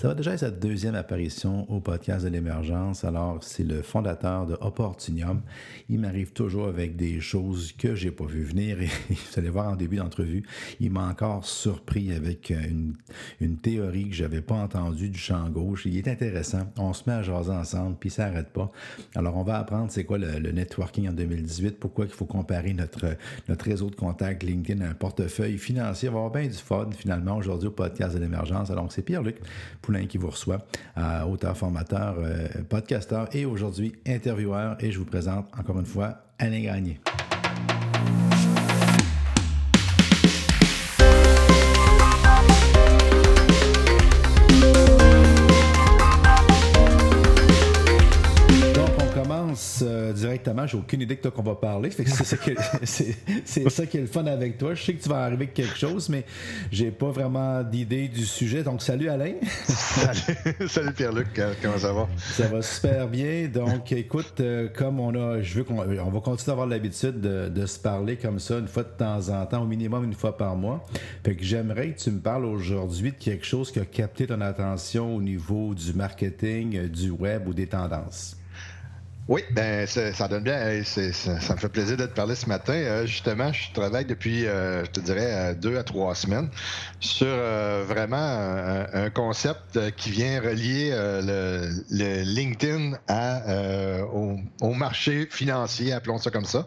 Ça 0.00 0.08
va 0.08 0.14
déjà 0.14 0.32
être 0.32 0.40
sa 0.40 0.50
deuxième 0.50 0.94
apparition 0.94 1.70
au 1.70 1.78
podcast 1.78 2.24
de 2.24 2.30
l'émergence. 2.30 3.04
Alors, 3.04 3.44
c'est 3.44 3.64
le 3.64 3.82
fondateur 3.82 4.46
de 4.46 4.56
Opportunium. 4.62 5.42
Il 5.90 6.00
m'arrive 6.00 6.32
toujours 6.32 6.68
avec 6.68 6.96
des 6.96 7.20
choses 7.20 7.72
que 7.72 7.94
j'ai 7.94 8.10
pas 8.10 8.24
vu 8.24 8.42
venir 8.42 8.80
et 8.80 8.86
vous 9.10 9.16
allez 9.36 9.50
voir 9.50 9.68
en 9.68 9.76
début 9.76 9.96
d'entrevue, 9.96 10.42
il 10.80 10.90
m'a 10.90 11.06
encore 11.06 11.44
surpris 11.44 12.14
avec 12.14 12.48
une, 12.48 12.94
une 13.42 13.58
théorie 13.58 14.08
que 14.08 14.14
j'avais 14.14 14.40
pas 14.40 14.54
entendue 14.54 15.10
du 15.10 15.18
champ 15.18 15.46
gauche. 15.50 15.84
Il 15.84 15.98
est 15.98 16.08
intéressant. 16.08 16.72
On 16.78 16.94
se 16.94 17.02
met 17.06 17.16
à 17.16 17.22
jaser 17.22 17.52
ensemble 17.52 17.96
puis 18.00 18.08
ça 18.08 18.30
n'arrête 18.30 18.54
pas. 18.54 18.72
Alors, 19.14 19.36
on 19.36 19.42
va 19.42 19.58
apprendre 19.58 19.90
c'est 19.90 20.04
quoi 20.04 20.16
le, 20.16 20.38
le, 20.38 20.52
networking 20.52 21.10
en 21.10 21.12
2018, 21.12 21.78
pourquoi 21.78 22.06
il 22.06 22.10
faut 22.10 22.24
comparer 22.24 22.72
notre, 22.72 23.18
notre 23.50 23.66
réseau 23.66 23.90
de 23.90 23.96
contacts 23.96 24.44
LinkedIn 24.44 24.82
à 24.82 24.88
un 24.88 24.94
portefeuille 24.94 25.58
financier. 25.58 26.08
On 26.08 26.12
va 26.12 26.18
avoir 26.20 26.32
bien 26.32 26.46
du 26.46 26.56
fun 26.56 26.88
finalement 26.96 27.36
aujourd'hui 27.36 27.68
au 27.68 27.72
podcast 27.72 28.14
de 28.14 28.20
l'émergence. 28.20 28.70
Alors, 28.70 28.90
c'est 28.90 29.02
Pierre-Luc 29.02 29.36
qui 30.08 30.18
vous 30.18 30.30
reçoit, 30.30 30.58
euh, 30.98 31.24
auteur, 31.24 31.56
formateur, 31.56 32.16
euh, 32.18 32.48
podcasteur 32.68 33.28
et 33.34 33.44
aujourd'hui 33.44 33.92
intervieweur. 34.06 34.76
Et 34.80 34.90
je 34.92 34.98
vous 34.98 35.04
présente 35.04 35.46
encore 35.58 35.78
une 35.78 35.86
fois 35.86 36.18
Alain 36.38 36.60
Gagné. 36.60 37.00
Euh, 50.10 50.12
directement. 50.12 50.66
J'ai 50.66 50.76
aucune 50.76 51.00
idée 51.00 51.16
de 51.16 51.20
quoi 51.20 51.30
qu'on 51.30 51.42
va 51.42 51.54
parler. 51.54 51.90
C'est 51.90 52.06
ça, 52.08 52.24
ça, 52.24 52.36
qui 53.86 53.96
est 53.96 54.00
le 54.00 54.06
fun 54.06 54.26
avec 54.26 54.58
toi. 54.58 54.74
Je 54.74 54.82
sais 54.82 54.94
que 54.94 55.02
tu 55.02 55.08
vas 55.08 55.22
arriver 55.22 55.44
avec 55.44 55.54
quelque 55.54 55.76
chose, 55.76 56.08
mais 56.08 56.24
j'ai 56.70 56.90
pas 56.90 57.10
vraiment 57.10 57.62
d'idée 57.62 58.08
du 58.08 58.26
sujet. 58.26 58.62
Donc, 58.62 58.82
salut 58.82 59.08
Alain. 59.08 59.34
salut, 60.68 60.92
Pierre-Luc. 60.96 61.40
Comment 61.62 61.78
ça 61.78 61.92
va? 61.92 62.08
Ça 62.18 62.48
va 62.48 62.62
super 62.62 63.08
bien. 63.08 63.48
Donc, 63.48 63.92
écoute, 63.92 64.34
euh, 64.40 64.68
comme 64.74 65.00
on 65.00 65.14
a, 65.14 65.40
je 65.40 65.54
veux 65.54 65.64
qu'on 65.64 65.78
on 65.78 66.10
va 66.10 66.20
continuer 66.20 66.50
à 66.50 66.52
avoir 66.52 66.66
l'habitude 66.66 67.20
de, 67.20 67.66
se 67.66 67.78
parler 67.78 68.16
comme 68.16 68.40
ça 68.40 68.58
une 68.58 68.66
fois 68.66 68.82
de 68.82 68.88
temps 68.88 69.28
en 69.28 69.44
temps, 69.46 69.62
au 69.62 69.66
minimum 69.66 70.04
une 70.04 70.14
fois 70.14 70.36
par 70.36 70.56
mois. 70.56 70.84
Fait 71.24 71.36
que 71.36 71.44
j'aimerais 71.44 71.92
que 71.92 72.00
tu 72.00 72.10
me 72.10 72.20
parles 72.20 72.46
aujourd'hui 72.46 73.12
de 73.12 73.16
quelque 73.16 73.44
chose 73.44 73.70
qui 73.70 73.78
a 73.78 73.84
capté 73.84 74.26
ton 74.26 74.40
attention 74.40 75.14
au 75.14 75.22
niveau 75.22 75.74
du 75.74 75.92
marketing, 75.92 76.88
du 76.88 77.10
web 77.10 77.46
ou 77.46 77.54
des 77.54 77.66
tendances. 77.66 78.39
Oui, 79.30 79.44
ben 79.52 79.86
ça 79.86 80.26
donne 80.26 80.42
bien. 80.42 80.82
ça, 80.82 81.54
me 81.54 81.58
fait 81.60 81.68
plaisir 81.68 81.96
de 81.96 82.04
te 82.04 82.12
parler 82.12 82.34
ce 82.34 82.46
matin. 82.46 82.72
Euh, 82.72 83.06
justement, 83.06 83.52
je 83.52 83.72
travaille 83.72 84.04
depuis, 84.04 84.44
euh, 84.44 84.84
je 84.84 84.90
te 84.90 84.98
dirais, 84.98 85.30
euh, 85.30 85.54
deux 85.54 85.78
à 85.78 85.84
trois 85.84 86.16
semaines 86.16 86.48
sur 86.98 87.28
vraiment 87.86 88.16
un, 88.92 89.08
concept 89.10 89.94
qui 89.96 90.10
vient 90.10 90.40
relier 90.40 90.90
le, 90.90 92.22
LinkedIn 92.24 92.98
à, 93.06 94.02
au, 94.12 94.74
marché 94.74 95.28
financier, 95.30 95.92
appelons 95.92 96.18
ça 96.18 96.30
comme 96.30 96.44
ça. 96.44 96.66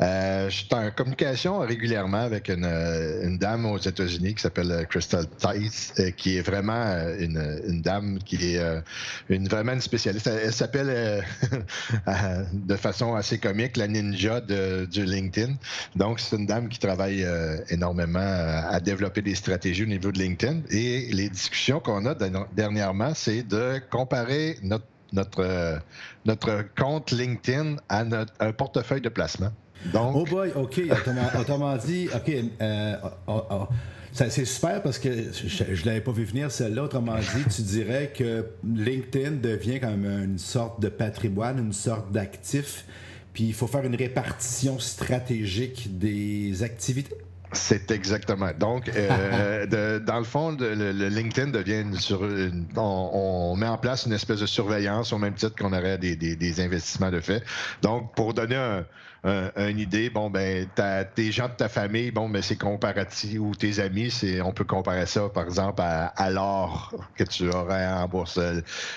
je 0.00 0.48
suis 0.50 0.68
en 0.72 0.90
communication 0.90 1.58
régulièrement 1.58 2.22
avec 2.22 2.48
une, 2.48 3.38
dame 3.38 3.66
aux 3.66 3.78
États-Unis 3.78 4.34
qui 4.34 4.42
s'appelle 4.42 4.86
Crystal 4.88 5.26
Tice, 5.38 5.92
qui 6.16 6.38
est 6.38 6.42
vraiment 6.42 6.84
une, 7.18 7.60
une, 7.68 7.82
dame 7.82 8.18
qui 8.24 8.56
est 8.56 8.60
une, 9.28 9.46
vraiment 9.46 9.72
une 9.72 9.80
spécialiste. 9.80 10.26
Elle, 10.26 10.52
s'appelle 10.52 11.24
de 12.52 12.76
façon 12.76 13.14
assez 13.14 13.38
comique 13.38 13.76
la 13.76 13.88
ninja 13.88 14.40
de, 14.40 14.86
du 14.86 15.04
LinkedIn. 15.04 15.54
Donc, 15.96 16.20
c'est 16.20 16.36
une 16.36 16.46
dame 16.46 16.68
qui 16.68 16.78
travaille 16.78 17.24
euh, 17.24 17.58
énormément 17.68 18.18
à, 18.20 18.80
développer 18.80 19.22
des 19.22 19.34
stratégies 19.34 19.82
au 19.84 19.86
niveau 19.86 20.12
de 20.12 20.18
LinkedIn. 20.18 20.60
Et 20.70 21.08
les 21.12 21.28
discussions 21.28 21.80
qu'on 21.80 22.06
a 22.06 22.14
dernièrement, 22.54 23.12
c'est 23.14 23.42
de 23.42 23.80
comparer 23.90 24.56
notre, 24.62 25.40
euh, 25.40 26.62
compte 26.76 27.10
LinkedIn 27.10 27.76
à 27.88 28.04
notre, 28.04 28.32
un 28.40 28.52
portefeuille 28.52 29.00
de 29.00 29.08
placement. 29.08 29.52
Donc... 29.92 30.16
Oh 30.16 30.24
boy, 30.24 30.52
OK. 30.54 30.80
Autrement, 31.38 31.76
dit, 31.76 32.08
OK. 32.14 32.32
Euh, 32.60 32.96
oh, 33.26 33.42
oh. 33.50 33.68
C'est 34.26 34.44
super 34.44 34.82
parce 34.82 34.98
que 34.98 35.08
je 35.32 35.62
ne 35.62 35.86
l'avais 35.86 36.00
pas 36.00 36.10
vu 36.10 36.24
venir 36.24 36.50
celle-là. 36.50 36.82
Autrement 36.82 37.14
dit, 37.18 37.54
tu 37.54 37.62
dirais 37.62 38.12
que 38.12 38.46
LinkedIn 38.64 39.36
devient 39.36 39.78
comme 39.78 40.04
une 40.04 40.38
sorte 40.38 40.82
de 40.82 40.88
patrimoine, 40.88 41.58
une 41.60 41.72
sorte 41.72 42.10
d'actif, 42.10 42.84
puis 43.32 43.44
il 43.44 43.54
faut 43.54 43.68
faire 43.68 43.84
une 43.84 43.94
répartition 43.94 44.80
stratégique 44.80 45.98
des 45.98 46.64
activités. 46.64 47.14
C'est 47.52 47.90
exactement. 47.90 48.50
Donc, 48.58 48.90
euh, 48.94 49.98
dans 50.06 50.18
le 50.18 50.24
fond, 50.24 50.56
le, 50.58 51.08
LinkedIn 51.08 51.50
devient 51.50 51.84
sur 51.98 52.26
on, 52.76 53.56
met 53.56 53.66
en 53.66 53.78
place 53.78 54.06
une 54.06 54.12
espèce 54.12 54.40
de 54.40 54.46
surveillance 54.46 55.12
au 55.12 55.18
même 55.18 55.34
titre 55.34 55.56
qu'on 55.56 55.72
aurait 55.72 55.98
des, 55.98 56.16
des 56.16 56.60
investissements 56.60 57.10
de 57.10 57.20
fait. 57.20 57.42
Donc, 57.82 58.14
pour 58.14 58.34
donner 58.34 58.56
un, 58.56 58.84
une 59.24 59.78
idée, 59.78 60.10
bon, 60.10 60.30
ben, 60.30 60.66
tes 61.14 61.32
gens 61.32 61.48
de 61.48 61.54
ta 61.54 61.68
famille, 61.68 62.10
bon, 62.10 62.28
ben, 62.28 62.42
c'est 62.42 62.56
comparatif, 62.56 63.40
ou 63.40 63.54
tes 63.54 63.80
amis, 63.80 64.10
c'est, 64.10 64.40
on 64.40 64.52
peut 64.52 64.64
comparer 64.64 65.06
ça, 65.06 65.28
par 65.28 65.44
exemple, 65.44 65.82
à, 65.82 66.30
l'or 66.30 66.94
que 67.16 67.24
tu 67.24 67.48
aurais 67.48 67.86
en 67.86 68.06
bourse. 68.06 68.38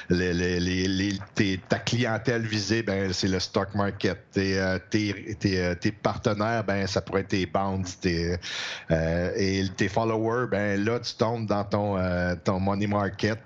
Les, 0.09 0.33
les, 0.33 0.59
les, 0.59 1.57
ta 1.57 1.79
clientèle 1.79 2.43
visée, 2.43 2.83
ben, 2.83 3.11
c'est 3.13 3.27
le 3.27 3.39
stock 3.39 3.73
market. 3.75 4.17
Tes, 4.31 4.59
euh, 4.59 4.77
tes, 4.89 5.35
euh, 5.45 5.75
tes, 5.75 5.91
partenaires, 5.91 6.63
ben, 6.63 6.85
ça 6.87 7.01
pourrait 7.01 7.21
être 7.21 7.29
tes 7.29 7.45
bonds. 7.45 7.81
Tes, 8.01 8.33
euh, 8.33 8.37
et 8.89 9.63
tes 9.77 9.87
followers, 9.87 10.47
ben, 10.49 10.83
là, 10.83 10.99
tu 10.99 11.15
tombes 11.15 11.45
dans 11.45 11.63
ton, 11.63 11.97
ton 12.43 12.59
money 12.59 12.87
market. 12.87 13.39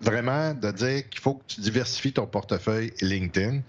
vraiment, 0.00 0.54
de 0.54 0.70
dire 0.70 1.08
qu'il 1.08 1.20
faut 1.20 1.34
que 1.34 1.44
tu 1.46 1.60
diversifies 1.60 2.12
ton 2.12 2.26
portefeuille 2.26 2.92
LinkedIn 3.00 3.60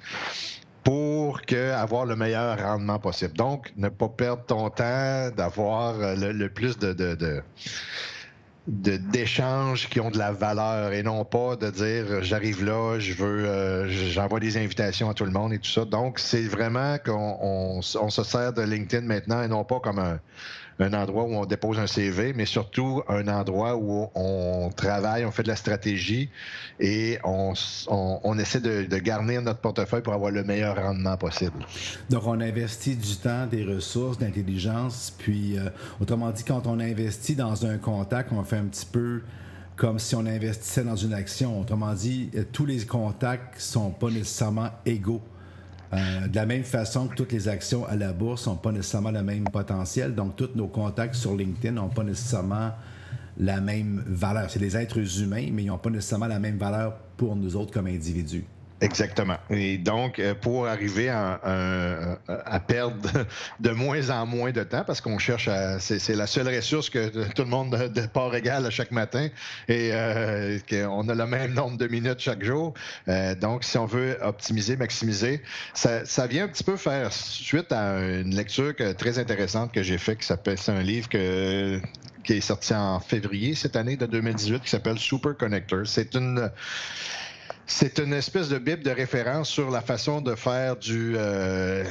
pour 0.83 1.41
que, 1.41 1.71
avoir 1.71 2.05
le 2.05 2.15
meilleur 2.15 2.59
rendement 2.59 2.99
possible. 2.99 3.33
Donc, 3.33 3.71
ne 3.75 3.89
pas 3.89 4.09
perdre 4.09 4.43
ton 4.45 4.69
temps 4.69 5.29
d'avoir 5.35 5.99
euh, 5.99 6.15
le, 6.15 6.49
plus 6.49 6.77
de, 6.77 6.93
de, 6.93 7.43
d'échanges 8.67 9.89
qui 9.89 9.99
ont 9.99 10.11
de 10.11 10.19
la 10.19 10.31
valeur 10.31 10.93
et 10.93 11.01
non 11.01 11.25
pas 11.25 11.55
de 11.55 11.69
dire 11.71 12.23
j'arrive 12.23 12.63
là, 12.63 12.99
je 12.99 13.13
veux 13.13 13.45
euh, 13.45 13.89
j'envoie 13.89 14.39
des 14.39 14.57
invitations 14.57 15.09
à 15.09 15.13
tout 15.13 15.25
le 15.25 15.31
monde 15.31 15.53
et 15.53 15.59
tout 15.59 15.69
ça. 15.69 15.85
Donc 15.85 16.19
c'est 16.19 16.43
vraiment 16.43 16.97
qu'on 17.03 17.37
on 17.41 17.81
se 17.81 18.23
sert 18.23 18.53
de 18.53 18.61
LinkedIn 18.61 19.05
maintenant 19.07 19.41
et 19.41 19.47
non 19.47 19.63
pas 19.63 19.79
comme 19.79 19.97
un, 19.97 20.19
un 20.81 20.93
endroit 20.93 21.23
où 21.23 21.33
on 21.33 21.45
dépose 21.45 21.79
un 21.79 21.87
CV, 21.87 22.33
mais 22.33 22.45
surtout 22.45 23.01
un 23.07 23.27
endroit 23.27 23.75
où 23.75 24.07
on 24.15 24.69
travaille, 24.75 25.25
on 25.25 25.31
fait 25.31 25.43
de 25.43 25.47
la 25.47 25.55
stratégie 25.55 26.29
et 26.79 27.19
on, 27.23 27.53
essaie 28.39 28.59
de, 28.59 28.97
garnir 28.97 29.41
notre 29.41 29.59
portefeuille 29.59 30.01
pour 30.01 30.13
avoir 30.13 30.31
le 30.31 30.43
meilleur 30.43 30.75
rendement 30.75 31.17
possible. 31.17 31.65
Donc, 32.09 32.25
on 32.25 32.39
investit 32.39 32.95
du 32.95 33.15
temps, 33.17 33.47
des 33.47 33.63
ressources, 33.63 34.17
d'intelligence, 34.17 35.13
puis, 35.17 35.57
euh, 35.57 35.69
autrement 35.99 36.31
dit, 36.31 36.43
quand 36.43 36.67
on 36.67 36.79
investit 36.79 37.35
dans 37.35 37.65
un 37.65 37.77
contact, 37.77 38.31
on 38.31 38.43
fait 38.43 38.57
un 38.57 38.65
petit 38.65 38.85
peu 38.85 39.21
comme 39.75 39.97
si 39.97 40.15
on 40.15 40.25
investissait 40.25 40.83
dans 40.83 40.95
une 40.95 41.13
action. 41.13 41.59
Autrement 41.59 41.93
dit, 41.93 42.29
euh, 42.35 42.43
tous 42.51 42.65
les 42.65 42.85
contacts 42.85 43.59
sont 43.59 43.89
pas 43.89 44.09
nécessairement 44.09 44.69
égaux. 44.85 45.21
Euh, 45.93 46.27
de 46.27 46.35
la 46.35 46.45
même 46.45 46.63
façon 46.63 47.07
que 47.07 47.15
toutes 47.15 47.33
les 47.33 47.47
actions 47.47 47.85
à 47.85 47.95
la 47.95 48.13
bourse 48.13 48.47
n'ont 48.47 48.55
pas 48.55 48.71
nécessairement 48.71 49.11
le 49.11 49.23
même 49.23 49.43
potentiel, 49.43 50.15
donc 50.15 50.37
tous 50.37 50.51
nos 50.55 50.67
contacts 50.67 51.15
sur 51.15 51.35
LinkedIn 51.35 51.73
n'ont 51.73 51.89
pas 51.89 52.03
nécessairement 52.03 52.71
la 53.37 53.59
même 53.59 54.03
valeur. 54.07 54.49
C'est 54.49 54.59
des 54.59 54.77
êtres 54.77 55.21
humains, 55.21 55.49
mais 55.51 55.63
ils 55.63 55.67
n'ont 55.67 55.77
pas 55.77 55.89
nécessairement 55.89 56.27
la 56.27 56.39
même 56.39 56.57
valeur 56.57 56.95
pour 57.17 57.35
nous 57.35 57.55
autres 57.55 57.73
comme 57.73 57.87
individus. 57.87 58.45
Exactement. 58.81 59.37
Et 59.51 59.77
donc, 59.77 60.17
euh, 60.17 60.33
pour 60.33 60.65
arriver 60.65 61.07
à, 61.07 61.39
perdre 62.67 63.09
de 63.59 63.69
moins 63.69 64.09
en 64.09 64.25
moins 64.25 64.51
de 64.51 64.63
temps, 64.63 64.83
parce 64.85 65.01
qu'on 65.01 65.19
cherche 65.19 65.47
à. 65.47 65.79
C'est 65.79 66.15
la 66.15 66.25
seule 66.25 66.47
ressource 66.47 66.89
que 66.89 67.09
tout 67.33 67.43
le 67.43 67.49
monde 67.49 67.91
de 67.93 68.01
part 68.07 68.33
égale 68.33 68.65
à 68.65 68.71
chaque 68.71 68.91
matin 68.91 69.29
et 69.67 69.91
euh, 69.93 70.57
qu'on 70.67 71.07
a 71.09 71.13
le 71.13 71.25
même 71.27 71.53
nombre 71.53 71.77
de 71.77 71.87
minutes 71.87 72.19
chaque 72.19 72.43
jour. 72.43 72.73
Euh, 73.07 73.35
donc, 73.35 73.63
si 73.63 73.77
on 73.77 73.85
veut 73.85 74.17
optimiser, 74.23 74.75
maximiser, 74.75 75.43
ça, 75.75 76.27
vient 76.27 76.45
un 76.45 76.47
petit 76.47 76.63
peu 76.63 76.75
faire 76.75 77.13
suite 77.13 77.71
à 77.71 77.99
une 77.99 78.35
lecture 78.35 78.73
très 78.97 79.19
intéressante 79.19 79.71
que 79.71 79.83
j'ai 79.83 79.99
faite 79.99 80.19
qui 80.19 80.25
s'appelle. 80.25 80.57
C'est 80.57 80.71
un 80.71 80.81
livre 80.81 81.07
que, 81.07 81.79
qui 82.23 82.33
est 82.33 82.41
sorti 82.41 82.73
en 82.73 82.99
février 82.99 83.53
cette 83.53 83.75
année 83.75 83.95
de 83.95 84.07
2018 84.07 84.63
qui 84.63 84.69
s'appelle 84.69 84.97
Super 84.97 85.37
Connector. 85.37 85.85
C'est 85.85 86.15
une 86.15 86.49
c'est 87.65 87.99
une 87.99 88.13
espèce 88.13 88.49
de 88.49 88.57
bible 88.57 88.83
de 88.83 88.91
référence 88.91 89.49
sur 89.49 89.71
la 89.71 89.81
façon 89.81 90.21
de 90.21 90.35
faire 90.35 90.75
du, 90.75 91.13
euh, 91.15 91.83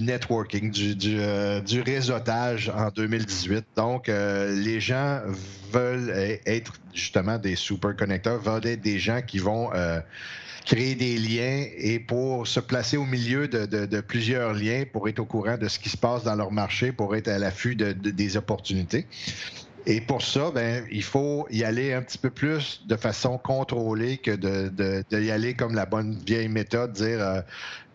networking, 0.00 0.70
du, 0.70 0.94
euh, 1.18 1.60
du, 1.60 1.80
réseautage 1.80 2.70
en 2.74 2.88
2018. 2.90 3.64
Donc, 3.76 4.08
euh, 4.08 4.54
les 4.54 4.80
gens 4.80 5.20
veulent 5.72 6.38
être 6.46 6.72
justement 6.94 7.38
des 7.38 7.56
super 7.56 7.96
connecteurs, 7.96 8.38
veulent 8.38 8.66
être 8.66 8.80
des 8.80 8.98
gens 8.98 9.20
qui 9.22 9.38
vont 9.38 9.70
créer 10.64 10.96
des 10.96 11.16
liens 11.18 11.64
et 11.76 12.00
pour 12.00 12.46
se 12.46 12.58
placer 12.58 12.96
au 12.96 13.04
milieu 13.04 13.46
de, 13.48 14.00
plusieurs 14.00 14.52
liens, 14.52 14.84
pour 14.90 15.08
être 15.08 15.20
au 15.20 15.24
courant 15.24 15.56
de 15.56 15.68
ce 15.68 15.78
qui 15.78 15.88
se 15.88 15.96
passe 15.96 16.24
dans 16.24 16.34
leur 16.34 16.52
marché, 16.52 16.92
pour 16.92 17.14
être 17.14 17.28
à 17.28 17.38
l'affût 17.38 17.76
de, 17.76 17.92
des 17.92 18.36
opportunités. 18.36 19.06
Et 19.88 20.00
pour 20.00 20.20
ça, 20.22 20.50
ben, 20.50 20.84
il 20.90 21.04
faut 21.04 21.46
y 21.48 21.62
aller 21.62 21.92
un 21.92 22.02
petit 22.02 22.18
peu 22.18 22.30
plus 22.30 22.82
de 22.86 22.96
façon 22.96 23.38
contrôlée 23.38 24.18
que 24.18 24.32
de, 24.32 24.68
de, 24.68 25.20
y 25.20 25.30
aller 25.30 25.54
comme 25.54 25.76
la 25.76 25.86
bonne 25.86 26.18
vieille 26.26 26.48
méthode, 26.48 26.92
dire 26.92 27.22
euh, 27.22 27.40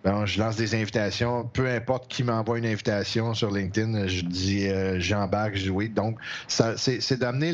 je 0.03 0.39
lance 0.39 0.55
des 0.55 0.75
invitations, 0.75 1.49
peu 1.53 1.67
importe 1.67 2.07
qui 2.07 2.23
m'envoie 2.23 2.57
une 2.57 2.65
invitation 2.65 3.33
sur 3.33 3.51
LinkedIn, 3.51 4.07
je 4.07 4.21
dis 4.21 4.67
euh, 4.67 4.99
j'embarque, 4.99 5.55
je. 5.55 5.71
Donc, 5.87 6.17
c'est 6.47 7.19
d'amener 7.19 7.53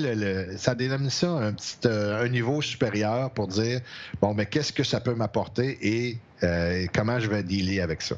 ça 0.57 0.75
ça 0.75 1.89
euh, 1.89 2.23
un 2.23 2.29
niveau 2.29 2.61
supérieur 2.61 3.31
pour 3.31 3.47
dire 3.47 3.81
bon, 4.21 4.33
mais 4.33 4.45
qu'est-ce 4.45 4.73
que 4.73 4.83
ça 4.83 4.99
peut 4.99 5.15
m'apporter 5.15 5.77
et 5.81 6.17
comment 6.93 7.19
je 7.19 7.29
vais 7.29 7.43
dealer 7.43 7.81
avec 7.81 8.01
ça? 8.01 8.15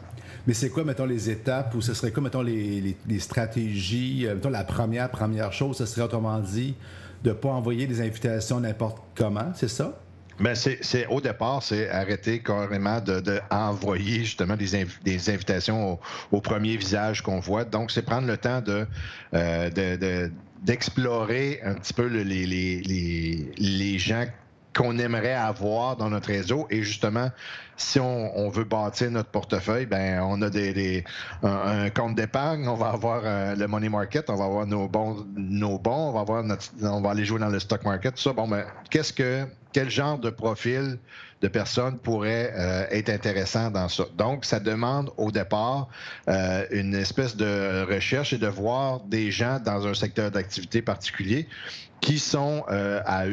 Mais 0.50 0.56
c'est 0.56 0.70
quoi, 0.70 0.84
mettons, 0.84 1.06
les 1.06 1.30
étapes 1.30 1.76
ou 1.76 1.82
ce 1.82 1.94
serait 1.94 2.12
quoi, 2.12 2.24
mettons, 2.24 2.42
les, 2.42 2.98
stratégies? 3.20 4.26
Euh, 4.26 4.34
mettons, 4.36 4.50
la 4.50 4.64
première, 4.64 5.10
première 5.12 5.54
chose, 5.54 5.78
ce 5.78 5.86
serait 5.86 6.02
autrement 6.02 6.40
dit 6.40 6.74
de 7.24 7.30
ne 7.30 7.36
pas 7.36 7.50
envoyer 7.50 7.86
des 7.86 8.02
invitations 8.02 8.60
n'importe 8.60 8.98
comment, 9.16 9.52
c'est 9.56 9.68
ça? 9.68 10.00
Mais 10.40 10.54
ben, 10.54 10.78
c'est, 10.82 11.08
au 11.08 11.20
départ, 11.20 11.62
c'est 11.62 11.90
arrêter 11.90 12.40
carrément 12.40 13.02
de, 13.02 13.42
justement 13.98 14.56
des, 14.56 14.86
des 15.04 15.30
invitations 15.30 16.00
au, 16.32 16.42
premier 16.42 16.78
visage 16.78 17.22
qu'on 17.22 17.40
voit. 17.40 17.66
Donc, 17.66 17.92
c'est 17.92 18.02
prendre 18.02 18.28
le 18.28 18.38
temps 18.38 18.62
de, 18.62 18.88
euh, 19.34 20.30
d'explorer 20.62 21.60
un 21.64 21.76
petit 21.76 21.94
peu 21.94 22.06
les, 22.06 22.24
les, 22.24 23.52
les 23.58 24.00
gens 24.00 24.26
qu'on 24.74 24.98
aimerait 24.98 25.34
avoir 25.34 25.98
dans 25.98 26.10
notre 26.10 26.28
réseau. 26.28 26.68
Et 26.70 26.84
justement, 26.84 27.30
si 27.80 28.00
on, 28.00 28.50
veut 28.50 28.66
bâtir 28.66 29.10
notre 29.10 29.30
portefeuille, 29.30 29.86
ben 29.86 30.22
on 30.22 30.42
a 30.42 30.50
des, 30.50 31.04
un, 31.44 31.90
compte 31.90 32.16
d'épargne, 32.16 32.68
on 32.68 32.76
va 32.76 32.90
avoir 32.90 33.22
euh, 33.24 33.56
le 33.56 33.68
money 33.68 33.90
market, 33.90 34.30
on 34.30 34.36
va 34.36 34.46
avoir 34.46 34.68
nos 34.68 34.88
bons, 34.88 35.26
nos 35.36 35.80
bons, 35.80 36.10
on 36.10 36.12
va 36.12 36.20
avoir 36.20 36.44
on 36.84 37.02
va 37.02 37.10
aller 37.12 37.26
jouer 37.26 37.40
dans 37.40 37.50
le 37.50 37.60
stock 37.60 37.84
market. 37.86 38.16
Tout 38.16 38.22
ça, 38.22 38.34
bon, 38.34 38.48
ben, 38.48 38.66
qu'est-ce 38.90 39.14
que, 39.14 39.46
quel 39.72 39.90
genre 39.90 40.18
de 40.18 40.30
profil 40.30 41.00
de 41.42 41.48
personnes 41.48 41.98
pourrait 42.00 42.54
euh, 42.56 42.86
être 42.92 43.10
intéressant 43.10 43.72
dans 43.72 43.88
ça? 43.88 44.04
Donc, 44.18 44.44
ça 44.44 44.60
demande 44.60 45.12
au 45.16 45.32
départ 45.32 45.88
euh, 46.28 46.66
une 46.72 46.94
espèce 46.94 47.38
de 47.38 47.86
recherche 47.90 48.34
et 48.34 48.38
de 48.38 48.48
voir 48.48 49.00
des 49.02 49.32
gens 49.32 49.60
dans 49.64 49.88
un 49.88 49.94
secteur 49.94 50.32
d'activité 50.32 50.82
particulier 50.82 51.48
qui 52.02 52.18
sont 52.18 52.64
à 52.70 53.26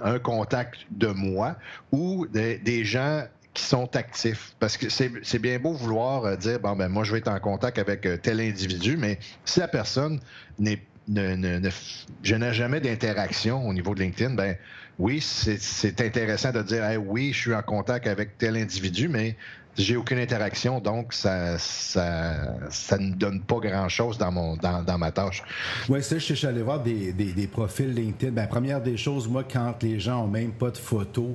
un 0.00 0.18
contact 0.18 0.80
de 0.90 1.06
moi 1.06 1.54
ou 1.92 2.26
des, 2.26 2.84
gens 2.84 3.22
qui 3.58 3.64
sont 3.64 3.96
actifs. 3.96 4.54
Parce 4.60 4.76
que 4.76 4.88
c'est 4.88 5.38
bien 5.38 5.58
beau 5.58 5.72
vouloir 5.72 6.24
euh, 6.24 6.36
dire, 6.36 6.60
bon, 6.60 6.76
ben 6.76 6.88
moi, 6.88 7.02
je 7.02 7.12
vais 7.12 7.18
être 7.18 7.28
en 7.28 7.40
contact 7.40 7.78
avec 7.78 8.06
euh, 8.06 8.16
tel 8.16 8.40
individu, 8.40 8.96
mais 8.96 9.18
si 9.44 9.58
la 9.58 9.68
personne 9.68 10.20
n'est 10.58 10.80
ne, 11.08 11.70
je 12.22 12.34
n'ai 12.34 12.52
jamais 12.52 12.80
d'interaction 12.80 13.66
au 13.66 13.72
niveau 13.72 13.94
de 13.94 14.00
LinkedIn, 14.00 14.34
ben 14.34 14.56
oui, 14.98 15.20
c'est 15.22 16.00
intéressant 16.02 16.52
de 16.52 16.60
dire, 16.60 16.84
oui, 17.02 17.32
je 17.32 17.38
suis 17.38 17.54
en 17.54 17.62
contact 17.62 18.06
avec 18.06 18.36
tel 18.36 18.56
individu, 18.56 19.08
mais 19.08 19.34
j'ai 19.74 19.96
aucune 19.96 20.18
interaction, 20.18 20.80
donc 20.80 21.14
ça, 21.14 21.56
ça, 21.56 22.34
ça 22.68 22.98
ne 22.98 23.14
donne 23.14 23.40
pas 23.40 23.58
grand-chose 23.58 24.18
dans, 24.18 24.30
mon, 24.30 24.56
dans, 24.56 24.98
ma 24.98 25.10
tâche. 25.10 25.42
Oui, 25.88 26.02
ça, 26.02 26.18
je 26.18 26.34
suis 26.34 26.46
allé 26.46 26.60
voir 26.62 26.82
des, 26.82 27.12
des, 27.12 27.46
profils 27.46 27.90
LinkedIn. 27.90 28.32
Ben, 28.32 28.46
première 28.46 28.82
des 28.82 28.98
choses, 28.98 29.26
moi, 29.28 29.44
quand 29.50 29.82
les 29.82 29.98
gens 29.98 30.22
n'ont 30.22 30.28
même 30.28 30.52
pas 30.52 30.70
de 30.70 30.76
photos, 30.76 31.30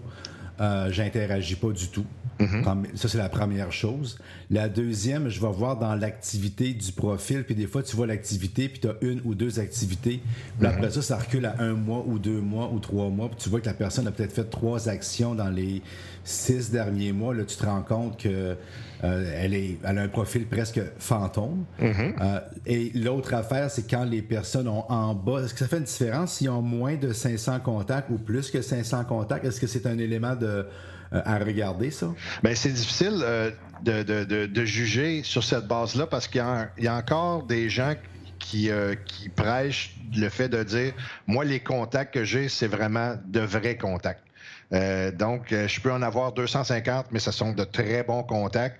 euh, 0.60 0.92
j'interagis 0.92 1.56
pas 1.56 1.72
du 1.72 1.88
tout. 1.88 2.06
Mm-hmm. 2.44 2.96
Ça, 2.96 3.08
c'est 3.08 3.18
la 3.18 3.30
première 3.30 3.72
chose. 3.72 4.18
La 4.50 4.70
deuxième, 4.70 5.30
je 5.30 5.40
vais 5.42 5.52
voir 5.52 5.78
dans 5.78 5.96
l'activité 5.96 6.74
du 6.74 6.92
profil, 6.92 7.44
puis 7.44 7.56
des 7.56 7.68
fois, 7.68 7.84
tu 7.84 7.96
vois 7.96 8.08
l'activité, 8.08 8.70
puis 8.70 8.80
tu 8.80 8.88
as 8.88 8.96
une 9.02 9.22
ou 9.26 9.36
deux 9.36 9.60
activités. 9.60 10.22
Puis 10.60 10.68
après 10.68 10.88
mm-hmm. 10.88 10.92
ça, 10.92 11.02
ça 11.02 11.18
recule 11.18 11.46
à 11.46 11.56
un 11.60 11.74
mois 11.74 12.04
ou 12.06 12.20
deux 12.20 12.42
mois 12.42 12.72
ou 12.72 12.80
trois 12.80 13.10
mois, 13.10 13.30
puis 13.30 13.38
tu 13.40 13.50
vois 13.50 13.62
que 13.62 13.68
la 13.68 13.74
personne 13.74 14.08
a 14.08 14.12
peut-être 14.12 14.34
fait 14.34 14.50
trois 14.50 14.90
actions 14.90 15.36
dans 15.36 15.50
les 15.50 15.82
six 16.24 16.72
derniers 16.72 17.12
mois. 17.12 17.34
Là, 17.34 17.44
tu 17.44 17.56
te 17.58 17.66
rends 17.66 17.82
compte 17.82 18.20
que 18.20 18.56
euh, 19.04 19.34
elle, 19.38 19.54
est, 19.54 19.80
elle 19.84 19.98
a 19.98 20.02
un 20.02 20.08
profil 20.08 20.46
presque 20.46 20.82
fantôme. 20.98 21.66
Mm-hmm. 21.82 22.14
Euh, 22.22 22.40
et 22.66 22.92
l'autre 22.96 23.34
affaire, 23.34 23.70
c'est 23.70 23.90
quand 23.90 24.06
les 24.06 24.22
personnes 24.22 24.68
ont 24.68 24.86
en 24.90 25.14
bas. 25.14 25.42
Est-ce 25.44 25.54
que 25.54 25.60
ça 25.60 25.68
fait 25.68 25.78
une 25.78 25.84
différence 25.84 26.36
s'ils 26.36 26.50
ont 26.50 26.62
moins 26.62 26.96
de 26.96 27.12
500 27.12 27.60
contacts 27.60 28.10
ou 28.10 28.18
plus 28.18 28.50
que 28.50 28.62
500 28.62 29.04
contacts? 29.06 29.46
Est-ce 29.46 29.60
que 29.60 29.68
c'est 29.68 29.86
un 29.88 29.98
élément 29.98 30.36
de 30.36 30.66
à 31.14 31.38
regarder, 31.38 31.92
ça? 31.92 32.08
Bien, 32.44 32.56
c'est 32.56 32.72
difficile 32.72 33.22
euh, 33.22 33.52
de, 33.84 34.66
juger 34.66 35.24
sur 35.24 35.44
cette 35.44 35.68
base-là 35.68 36.08
parce 36.08 36.28
qu'il 36.28 36.44
y, 36.80 36.88
a 36.88 36.96
encore 36.96 37.44
des 37.44 37.70
gens 37.70 37.94
qui, 38.40 38.70
euh, 38.70 38.96
qui 39.06 39.30
prêchent 39.30 39.96
le 40.16 40.30
fait 40.30 40.50
de 40.50 40.64
dire 40.64 40.94
moi, 41.28 41.46
les 41.46 41.60
contacts 41.60 42.14
que 42.14 42.24
j'ai, 42.24 42.50
c'est 42.50 42.68
vraiment 42.68 43.16
de 43.26 43.40
vrais 43.40 43.78
contacts. 43.78 44.24
donc, 44.72 45.48
je 45.50 45.80
peux 45.82 45.92
en 45.92 46.02
avoir 46.02 46.32
250, 46.34 47.08
mais 47.12 47.20
ce 47.20 47.32
sont 47.32 47.52
de 47.52 47.64
très 47.64 48.04
bons 48.04 48.24
contacts 48.24 48.80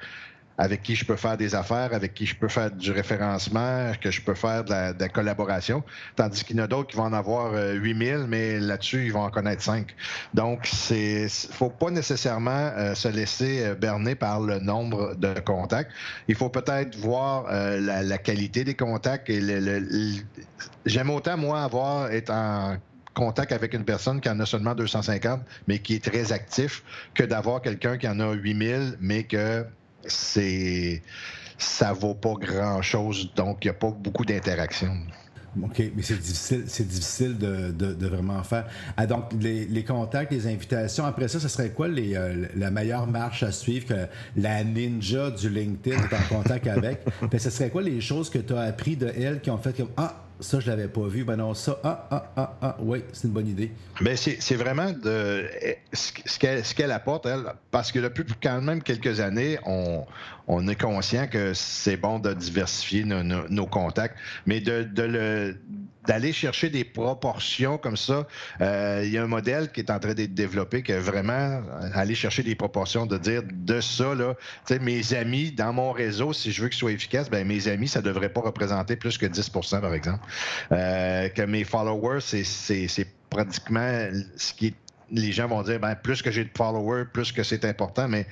avec 0.58 0.84
qui 0.84 0.96
je 0.96 1.06
peux 1.06 1.16
faire 1.16 1.38
des 1.38 1.56
affaires, 1.56 1.94
avec 1.94 2.14
qui 2.14 2.26
je 2.26 2.36
peux 2.36 2.48
faire 2.48 2.70
du 2.70 2.92
référencement, 2.92 3.92
que 4.00 4.12
je 4.12 4.22
peux 4.22 4.36
faire 4.36 4.64
de 4.64 4.72
la, 4.72 5.10
collaboration. 5.10 5.84
Tandis 6.16 6.44
qu'il 6.44 6.58
y 6.58 6.62
en 6.62 6.64
a 6.64 6.68
d'autres 6.68 6.90
qui 6.90 6.98
vont 6.98 7.04
en 7.04 7.14
avoir 7.14 7.54
8000, 7.54 8.14
euh, 8.14 8.26
mais 8.28 8.60
là-dessus, 8.60 9.06
ils 9.06 9.14
vont 9.14 9.24
en 9.24 9.30
connaître 9.30 9.62
5. 9.62 9.88
Donc, 10.34 10.68
c'est 10.72 11.28
faut 11.30 11.70
pas 11.70 11.90
nécessairement 11.90 12.52
euh, 12.52 12.94
se 12.96 13.08
laisser 13.08 13.64
euh, 13.64 13.76
berner 13.76 14.16
par 14.16 14.42
le 14.42 14.60
nombre 14.60 15.16
de 15.16 15.40
contacts. 15.40 15.92
Il 16.28 16.36
faut 16.36 16.50
peut-être 16.50 16.96
voir 16.98 17.46
la, 17.52 18.18
qualité 18.18 18.64
des 18.64 18.76
contacts. 18.76 19.32
J'aime 20.86 21.10
autant, 21.10 21.38
moi, 21.38 21.64
avoir, 21.64 22.12
être 22.12 22.30
en 22.30 22.78
contact 23.14 23.52
avec 23.52 23.74
une 23.74 23.86
personne 23.86 24.22
qui 24.22 24.30
en 24.30 24.40
a 24.40 24.46
seulement 24.46 24.76
250, 24.76 25.42
mais 25.68 25.80
qui 25.80 25.96
est 25.96 26.04
très 26.04 26.32
actif, 26.32 26.84
que 27.14 27.24
d'avoir 27.24 27.62
quelqu'un 27.62 27.98
qui 27.98 28.08
en 28.08 28.20
a 28.20 28.34
8000, 28.34 28.98
mais 29.00 29.24
que 29.24 29.66
c'est 30.06 31.02
ça 31.58 31.94
vaut 31.94 32.16
pas 32.16 32.34
grand-chose, 32.34 33.32
donc 33.36 33.64
il 33.64 33.68
n'y 33.68 33.72
a 33.72 33.80
pas 33.80 33.92
beaucoup 33.92 34.26
d'interaction. 34.26 34.92
OK, 35.62 35.84
mais 35.96 36.02
c'est 36.02 36.20
difficile, 36.20 36.64
c'est 36.68 36.88
difficile 36.88 37.38
de, 37.38 38.08
vraiment 38.08 38.42
faire. 38.44 38.66
Ah, 38.98 39.06
donc, 39.06 39.26
les, 39.40 39.84
contacts, 39.84 40.32
les 40.32 40.48
invitations, 40.48 41.06
après 41.06 41.28
ça, 41.28 41.40
ce 41.40 41.48
serait 41.48 41.70
quoi 41.70 41.88
les, 41.88 42.16
euh, 42.16 42.48
la 42.56 42.72
meilleure 42.72 43.06
marche 43.06 43.44
à 43.44 43.52
suivre 43.52 43.88
que 43.88 44.08
la 44.36 44.64
ninja 44.64 45.30
du 45.30 45.50
LinkedIn 45.50 45.96
est 45.96 46.14
en 46.14 46.38
contact 46.38 46.68
avec? 46.68 47.02
ce 47.38 47.50
serait 47.50 47.70
quoi 47.70 47.84
les 47.84 48.02
choses 48.02 48.30
que 48.30 48.40
tu 48.40 48.54
as 48.54 48.62
appris 48.62 48.96
de 48.96 49.12
elle 49.16 49.42
qui 49.42 49.52
ont 49.52 49.60
fait 49.60 49.78
comme 49.78 49.90
Ah, 49.96 50.23
ça, 50.40 50.60
je 50.60 50.70
l'avais 50.70 50.88
pas 50.88 51.08
vu. 51.08 51.24
Ben 51.24 51.36
non, 51.36 51.54
ça, 51.54 51.80
ah, 51.84 52.08
ah, 52.12 52.32
ah, 52.36 52.58
ah, 52.62 52.76
oui, 52.80 53.04
c'est 53.14 53.28
une 53.28 53.34
bonne 53.34 53.48
idée. 53.48 53.72
Ben 54.02 54.16
c'est 54.16 54.56
vraiment 54.56 54.92
de, 54.92 55.48
ce 55.94 56.74
qu'elle 56.74 56.92
apporte, 56.92 57.26
elle, 57.26 57.44
parce 57.72 57.92
que 57.92 58.00
depuis 58.00 58.26
quand 58.42 58.62
même 58.62 58.82
quelques 58.82 59.20
années, 59.20 59.58
on, 59.66 60.06
on 60.48 60.68
est 60.68 60.80
conscient 60.80 61.28
que 61.28 61.54
c'est 61.54 61.98
bon 61.98 62.20
de 62.20 62.34
diversifier 62.34 63.04
nos, 63.06 63.66
contacts, 63.68 64.18
mais 64.46 64.60
de, 64.60 64.88
le 64.98 65.58
d'aller 66.08 66.34
chercher 66.34 66.70
des 66.70 66.84
proportions 66.84 67.78
comme 67.78 67.98
ça. 67.98 68.28
Euh, 68.62 69.02
il 69.06 69.12
y 69.12 69.18
a 69.18 69.24
un 69.24 69.28
modèle 69.28 69.72
qui 69.72 69.80
est 69.80 69.92
en 69.92 70.00
train 70.00 70.14
d'être 70.14 70.34
développé 70.34 70.84
qui 70.84 70.92
est 70.92 71.00
vraiment 71.00 71.34
euh, 71.34 71.90
aller 71.94 72.16
chercher 72.16 72.44
des 72.44 72.56
proportions, 72.56 73.06
de 73.06 73.18
dire 73.18 73.42
de 73.52 73.82
ça, 73.82 74.14
là, 74.16 74.36
mes 74.82 75.14
amis 75.14 75.52
dans 75.52 75.74
mon 75.74 75.92
réseau, 75.92 76.34
si 76.34 76.52
je 76.52 76.62
veux 76.62 76.70
qu'ils 76.70 76.78
soient 76.78 76.92
efficaces, 76.92 77.30
ben, 77.30 77.48
mes 77.48 77.68
amis, 77.68 77.88
ça 77.88 78.00
ne 78.00 78.06
devrait 78.06 78.30
pas 78.30 78.42
représenter 78.42 78.96
plus 78.96 79.18
que 79.18 79.26
10% 79.26 79.82
par 79.82 79.94
exemple. 79.94 80.26
Euh, 80.72 81.30
que 81.30 81.42
mes 81.42 81.64
followers, 81.64 82.22
c'est 82.22 83.08
pratiquement 83.30 84.10
ce 84.38 84.54
qui 84.54 84.74
les 85.14 85.32
gens 85.32 85.48
vont 85.48 85.62
dire 85.62 85.80
ben, 85.80 85.96
plus 85.96 86.22
que 86.22 86.32
j'ai 86.32 86.44
de 86.44 86.50
followers, 86.56 87.06
plus 87.12 87.32
que 87.32 87.44
c'est 87.44 87.66
important, 87.66 88.08
mais 88.08 88.26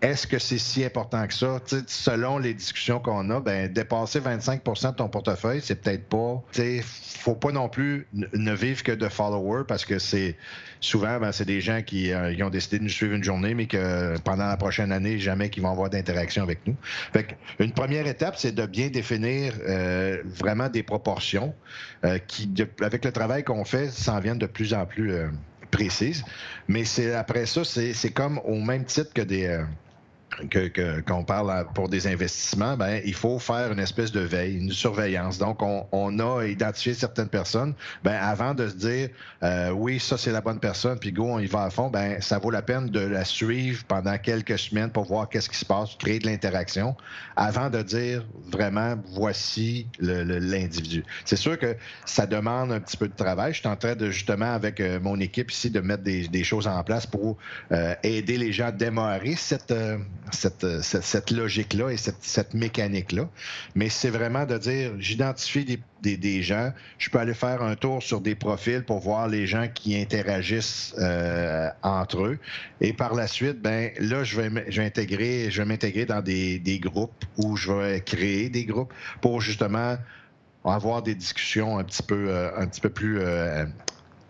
est-ce 0.00 0.28
que 0.28 0.38
c'est 0.38 0.58
si 0.58 0.84
important 0.84 1.26
que 1.26 1.34
ça? 1.34 1.60
selon 1.88 2.38
les 2.38 2.54
discussions 2.54 3.00
qu'on 3.00 3.30
a, 3.30 3.40
ben, 3.40 3.72
dépasser 3.72 4.20
25% 4.20 4.92
de 4.92 4.96
ton 4.96 5.08
portefeuille, 5.08 5.60
c'est 5.60 5.82
peut-être 5.82 6.08
pas. 6.08 6.40
Il 6.56 6.82
faut 6.84 7.34
pas 7.34 7.50
non 7.50 7.68
plus 7.68 8.06
ne 8.12 8.52
vivre 8.52 8.84
que 8.84 8.92
de 8.92 9.08
followers 9.08 9.64
parce 9.66 9.84
que 9.84 9.98
c'est 9.98 10.36
souvent, 10.78 11.18
ben, 11.18 11.32
c'est 11.32 11.44
des 11.44 11.60
gens 11.60 11.82
qui 11.82 12.12
euh, 12.12 12.32
ont 12.44 12.50
décidé 12.50 12.78
de 12.78 12.84
nous 12.84 12.90
suivre 12.90 13.14
une 13.14 13.24
journée, 13.24 13.54
mais 13.54 13.66
que 13.66 14.16
pendant 14.20 14.46
la 14.46 14.56
prochaine 14.56 14.92
année, 14.92 15.18
jamais 15.18 15.50
qu'ils 15.50 15.64
vont 15.64 15.72
avoir 15.72 15.90
d'interaction 15.90 16.44
avec 16.44 16.64
nous. 16.66 16.76
Fait 17.12 17.36
une 17.58 17.72
première 17.72 18.06
étape, 18.06 18.36
c'est 18.36 18.54
de 18.54 18.66
bien 18.66 18.88
définir 18.90 19.54
euh, 19.66 20.22
vraiment 20.24 20.68
des 20.68 20.84
proportions 20.84 21.52
euh, 22.04 22.18
qui, 22.18 22.48
avec 22.80 23.04
le 23.04 23.10
travail 23.10 23.42
qu'on 23.42 23.64
fait, 23.64 23.90
s'en 23.90 24.20
viennent 24.20 24.38
de 24.38 24.46
plus 24.46 24.74
en 24.74 24.86
plus 24.86 25.12
précises. 25.70 26.24
Mais 26.66 26.84
c'est 26.84 27.14
après 27.14 27.46
ça, 27.46 27.64
c'est 27.64 28.12
comme 28.12 28.38
au 28.44 28.56
même 28.56 28.84
titre 28.84 29.12
que 29.12 29.22
des 29.22 29.64
qu'on 31.06 31.24
parle 31.24 31.66
pour 31.74 31.88
des 31.88 32.06
investissements, 32.06 32.76
ben, 32.76 33.00
il 33.04 33.14
faut 33.14 33.38
faire 33.38 33.72
une 33.72 33.80
espèce 33.80 34.12
de 34.12 34.20
veille, 34.20 34.56
une 34.56 34.72
surveillance. 34.72 35.38
Donc, 35.38 35.62
on, 35.62 36.18
a 36.18 36.44
identifié 36.46 36.94
certaines 36.94 37.28
personnes. 37.28 37.74
Ben, 38.02 38.18
avant 38.20 38.54
de 38.54 38.68
se 38.68 38.74
dire, 38.74 39.08
euh, 39.42 39.70
oui, 39.70 40.00
ça, 40.00 40.16
c'est 40.16 40.32
la 40.32 40.40
bonne 40.40 40.60
personne, 40.60 40.98
puis 40.98 41.12
go, 41.12 41.24
on 41.24 41.38
y 41.38 41.46
va 41.46 41.64
à 41.64 41.70
fond, 41.70 41.90
ben, 41.90 42.20
ça 42.20 42.38
vaut 42.38 42.50
la 42.50 42.62
peine 42.62 42.88
de 42.88 43.00
la 43.00 43.24
suivre 43.24 43.84
pendant 43.86 44.16
quelques 44.18 44.58
semaines 44.58 44.90
pour 44.90 45.04
voir 45.04 45.28
qu'est-ce 45.28 45.48
qui 45.48 45.58
se 45.58 45.64
passe, 45.64 45.94
créer 45.96 46.18
de 46.18 46.26
l'interaction, 46.26 46.96
avant 47.36 47.70
de 47.70 47.82
dire 47.82 48.24
vraiment, 48.50 48.96
voici 49.12 49.86
l'individu. 50.00 51.04
C'est 51.24 51.36
sûr 51.36 51.58
que 51.58 51.76
ça 52.04 52.26
demande 52.26 52.72
un 52.72 52.80
petit 52.80 52.96
peu 52.96 53.08
de 53.08 53.14
travail. 53.14 53.52
Je 53.52 53.60
suis 53.60 53.68
en 53.68 53.76
train 53.76 53.94
de, 53.94 54.10
justement, 54.10 54.52
avec 54.52 54.80
euh, 54.80 54.98
mon 55.00 55.18
équipe 55.20 55.50
ici, 55.50 55.70
de 55.70 55.80
mettre 55.80 56.02
des, 56.02 56.44
choses 56.44 56.66
en 56.66 56.82
place 56.82 57.06
pour 57.06 57.36
euh, 57.72 57.94
aider 58.02 58.38
les 58.38 58.52
gens 58.52 58.66
à 58.66 58.72
démarrer 58.72 59.34
cette 59.36 59.72
cette, 60.32 60.82
cette, 60.82 61.30
logique-là 61.30 61.90
et 61.90 61.96
cette, 61.96 62.54
mécanique-là. 62.54 63.28
Mais 63.74 63.88
c'est 63.88 64.10
vraiment 64.10 64.44
de 64.46 64.58
dire, 64.58 64.92
j'identifie 64.98 65.80
des, 66.02 66.42
gens, 66.42 66.72
je 66.98 67.10
peux 67.10 67.18
aller 67.18 67.34
faire 67.34 67.62
un 67.62 67.74
tour 67.74 68.02
sur 68.02 68.20
des 68.20 68.34
profils 68.34 68.84
pour 68.84 69.00
voir 69.00 69.28
les 69.28 69.46
gens 69.46 69.68
qui 69.72 69.96
interagissent 69.96 70.94
euh, 70.98 71.68
entre 71.82 72.24
eux. 72.24 72.38
Et 72.80 72.92
par 72.92 73.14
la 73.14 73.26
suite, 73.26 73.60
ben 73.60 73.90
là, 73.98 74.24
je 74.24 74.40
vais, 74.40 74.70
je 74.70 74.80
vais 74.80 75.64
m'intégrer 75.64 76.06
dans 76.06 76.22
des, 76.22 76.58
des 76.58 76.78
groupes 76.78 77.24
où 77.36 77.56
je 77.56 77.72
vais 77.72 78.00
créer 78.00 78.48
des 78.48 78.64
groupes 78.64 78.92
pour 79.20 79.40
justement 79.40 79.96
avoir 80.64 81.02
des 81.02 81.14
discussions 81.14 81.78
un 81.78 81.84
petit 81.84 82.02
peu, 82.02 82.28
euh, 82.28 82.50
un 82.56 82.66
petit 82.66 82.80
peu 82.80 82.90
plus 82.90 83.20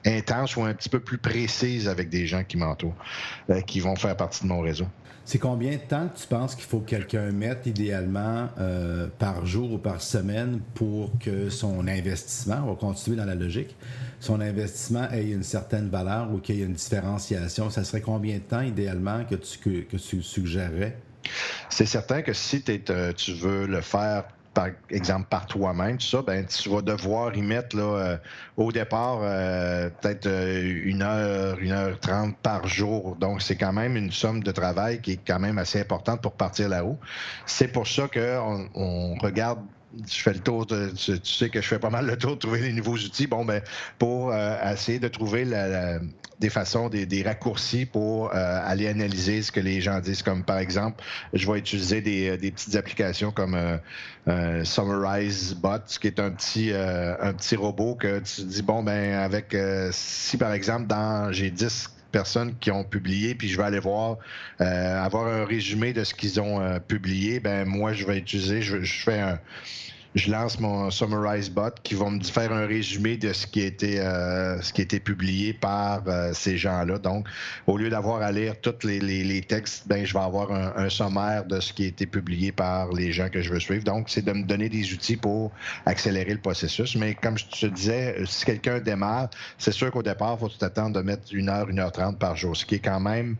intenses 0.04 0.56
ou 0.56 0.62
un 0.62 0.74
petit 0.74 0.88
peu 0.88 1.00
plus 1.00 1.18
précises 1.18 1.88
avec 1.88 2.08
des 2.08 2.26
gens 2.26 2.44
qui 2.44 2.56
m'entourent, 2.56 2.96
qui 3.66 3.80
vont 3.80 3.96
faire 3.96 4.16
partie 4.16 4.44
de 4.44 4.48
mon 4.48 4.60
réseau. 4.60 4.86
C'est 5.28 5.38
combien 5.38 5.72
de 5.72 5.82
temps 5.82 6.08
tu 6.16 6.26
penses 6.26 6.54
qu'il 6.54 6.64
faut 6.64 6.80
que 6.80 6.88
quelqu'un 6.88 7.32
mette 7.32 7.66
idéalement 7.66 8.48
euh, 8.58 9.08
par 9.18 9.44
jour 9.44 9.74
ou 9.74 9.76
par 9.76 10.00
semaine 10.00 10.60
pour 10.72 11.10
que 11.18 11.50
son 11.50 11.86
investissement, 11.86 12.62
on 12.64 12.70
va 12.70 12.76
continuer 12.76 13.18
dans 13.18 13.26
la 13.26 13.34
logique, 13.34 13.76
son 14.20 14.40
investissement 14.40 15.06
ait 15.10 15.28
une 15.28 15.42
certaine 15.42 15.90
valeur 15.90 16.32
ou 16.32 16.38
qu'il 16.38 16.56
y 16.56 16.62
ait 16.62 16.64
une 16.64 16.72
différenciation? 16.72 17.68
Ça 17.68 17.84
serait 17.84 18.00
combien 18.00 18.36
de 18.36 18.42
temps 18.42 18.62
idéalement 18.62 19.22
que 19.26 19.34
tu, 19.34 19.84
que, 19.84 19.98
tu 19.98 20.22
suggérerais? 20.22 20.96
C'est 21.68 21.84
certain 21.84 22.22
que 22.22 22.32
si 22.32 22.64
euh, 22.88 23.12
tu 23.12 23.34
veux 23.34 23.66
le 23.66 23.82
faire 23.82 24.24
par 24.58 24.70
exemple, 24.90 25.28
par 25.30 25.46
toi-même, 25.46 26.00
ça, 26.00 26.20
ben, 26.20 26.44
tu 26.44 26.68
vas 26.68 26.82
devoir 26.82 27.32
y 27.36 27.42
mettre 27.42 27.76
euh, 27.78 28.16
au 28.56 28.72
départ 28.72 29.20
euh, 29.22 29.88
peut-être 29.88 30.26
euh, 30.26 30.80
une 30.82 31.02
heure, 31.02 31.60
une 31.60 31.70
heure 31.70 32.00
trente 32.00 32.36
par 32.42 32.66
jour. 32.66 33.14
Donc, 33.20 33.40
c'est 33.40 33.54
quand 33.54 33.72
même 33.72 33.96
une 33.96 34.10
somme 34.10 34.42
de 34.42 34.50
travail 34.50 35.00
qui 35.00 35.12
est 35.12 35.20
quand 35.24 35.38
même 35.38 35.58
assez 35.58 35.80
importante 35.80 36.22
pour 36.22 36.32
partir 36.32 36.70
roue. 36.82 36.98
C'est 37.46 37.68
pour 37.68 37.86
ça 37.86 38.08
qu'on 38.12 38.68
on 38.74 39.14
regarde 39.22 39.60
je 40.06 40.18
fais 40.20 40.32
le 40.32 40.40
tour, 40.40 40.66
de, 40.66 40.90
tu, 40.90 41.18
sais 41.24 41.48
que 41.48 41.60
je 41.60 41.66
fais 41.66 41.78
pas 41.78 41.90
mal 41.90 42.06
le 42.06 42.16
tour 42.16 42.32
de 42.32 42.38
trouver 42.38 42.60
les 42.60 42.72
nouveaux 42.72 42.96
outils. 42.96 43.26
Bon, 43.26 43.44
ben, 43.44 43.62
pour 43.98 44.34
essayer 44.34 44.98
de 44.98 45.08
trouver 45.08 45.44
des 46.40 46.50
façons, 46.50 46.88
des, 46.88 47.22
raccourcis 47.22 47.84
pour 47.84 48.28
euh, 48.28 48.60
aller 48.64 48.88
analyser 48.88 49.42
ce 49.42 49.50
que 49.52 49.60
les 49.60 49.80
gens 49.80 50.00
disent. 50.00 50.22
Comme 50.22 50.44
par 50.44 50.58
exemple, 50.58 51.02
je 51.32 51.50
vais 51.50 51.58
utiliser 51.58 52.00
des, 52.00 52.28
euh, 52.28 52.36
petites 52.36 52.76
applications 52.76 53.32
comme 53.32 53.56
euh, 54.28 54.64
Summarize 54.64 55.54
Bot, 55.54 55.78
qui 56.00 56.06
est 56.06 56.20
un 56.20 56.30
petit, 56.30 56.72
un 56.72 57.32
petit 57.32 57.56
robot 57.56 57.94
que 57.94 58.20
tu 58.20 58.42
dis, 58.42 58.62
bon, 58.62 58.82
ben 58.82 59.14
avec, 59.14 59.56
si 59.90 60.36
par 60.36 60.52
exemple, 60.52 60.86
dans 60.86 61.32
j'ai 61.32 61.50
10 61.50 61.97
personnes 62.10 62.54
qui 62.60 62.70
ont 62.70 62.84
publié, 62.84 63.34
puis 63.34 63.48
je 63.48 63.56
vais 63.56 63.64
aller 63.64 63.78
voir, 63.78 64.16
avoir 64.58 65.26
un 65.26 65.44
résumé 65.44 65.92
de 65.92 66.04
ce 66.04 66.14
qu'ils 66.14 66.40
ont 66.40 66.80
publié, 66.80 67.40
ben 67.40 67.64
moi, 67.64 67.92
je 67.92 68.06
vais 68.06 68.18
utiliser, 68.18 68.62
je, 68.62 68.82
je 68.82 69.02
fais 69.02 69.20
un 69.20 69.38
je 70.18 70.32
lance 70.32 70.58
mon 70.58 70.90
Summarize 70.90 71.48
Bot 71.48 71.70
qui 71.84 71.94
va 71.94 72.10
me 72.10 72.22
faire 72.22 72.52
un 72.52 72.66
résumé 72.66 73.16
de 73.16 73.32
ce 73.32 73.46
qui 73.46 73.62
a 73.62 73.66
été, 73.66 74.00
euh, 74.00 74.60
ce 74.60 74.72
qui 74.72 74.84
publié 74.98 75.52
par 75.52 76.02
euh, 76.08 76.32
ces 76.32 76.56
gens-là. 76.56 76.98
Donc, 76.98 77.28
au 77.66 77.76
lieu 77.76 77.88
d'avoir 77.88 78.20
à 78.22 78.32
lire 78.32 78.60
tous 78.60 78.84
les, 78.84 79.40
textes, 79.42 79.86
ben, 79.86 80.04
je 80.04 80.12
vais 80.12 80.20
avoir 80.20 80.50
un, 80.50 80.88
sommaire 80.88 81.44
de 81.44 81.60
ce 81.60 81.72
qui 81.72 81.84
a 81.84 81.86
été 81.86 82.06
publié 82.06 82.50
par 82.50 82.92
les 82.92 83.12
gens 83.12 83.28
que 83.28 83.40
je 83.40 83.52
veux 83.52 83.60
suivre. 83.60 83.84
Donc, 83.84 84.10
c'est 84.10 84.24
de 84.24 84.32
me 84.32 84.42
donner 84.42 84.68
des 84.68 84.92
outils 84.92 85.16
pour 85.16 85.52
accélérer 85.86 86.32
le 86.32 86.40
processus. 86.40 86.96
Mais 86.96 87.14
comme 87.14 87.38
je 87.38 87.46
te 87.46 87.66
disais, 87.66 88.16
euh, 88.18 88.26
si 88.26 88.44
quelqu'un 88.44 88.80
démarre, 88.80 89.30
c'est 89.56 89.72
sûr 89.72 89.92
qu'au 89.92 90.02
départ, 90.02 90.36
il 90.38 90.40
faut 90.40 90.48
tout 90.48 90.64
attendre 90.64 90.96
de 90.96 91.02
mettre 91.02 91.32
une 91.32 91.48
heure, 91.48 91.68
une 91.68 91.78
heure 91.78 91.92
trente 91.92 92.18
par 92.18 92.36
jour, 92.36 92.56
ce 92.56 92.66
qui 92.66 92.76
est 92.76 92.80
quand 92.80 93.00
même 93.00 93.36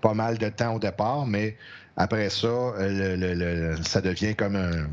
pas 0.00 0.14
mal 0.14 0.38
de 0.38 0.48
temps 0.48 0.76
au 0.76 0.78
départ, 0.78 1.26
mais 1.26 1.56
après 1.96 2.30
ça, 2.30 2.48
ça 3.82 4.00
devient 4.00 4.34
comme 4.34 4.56
un 4.56 4.86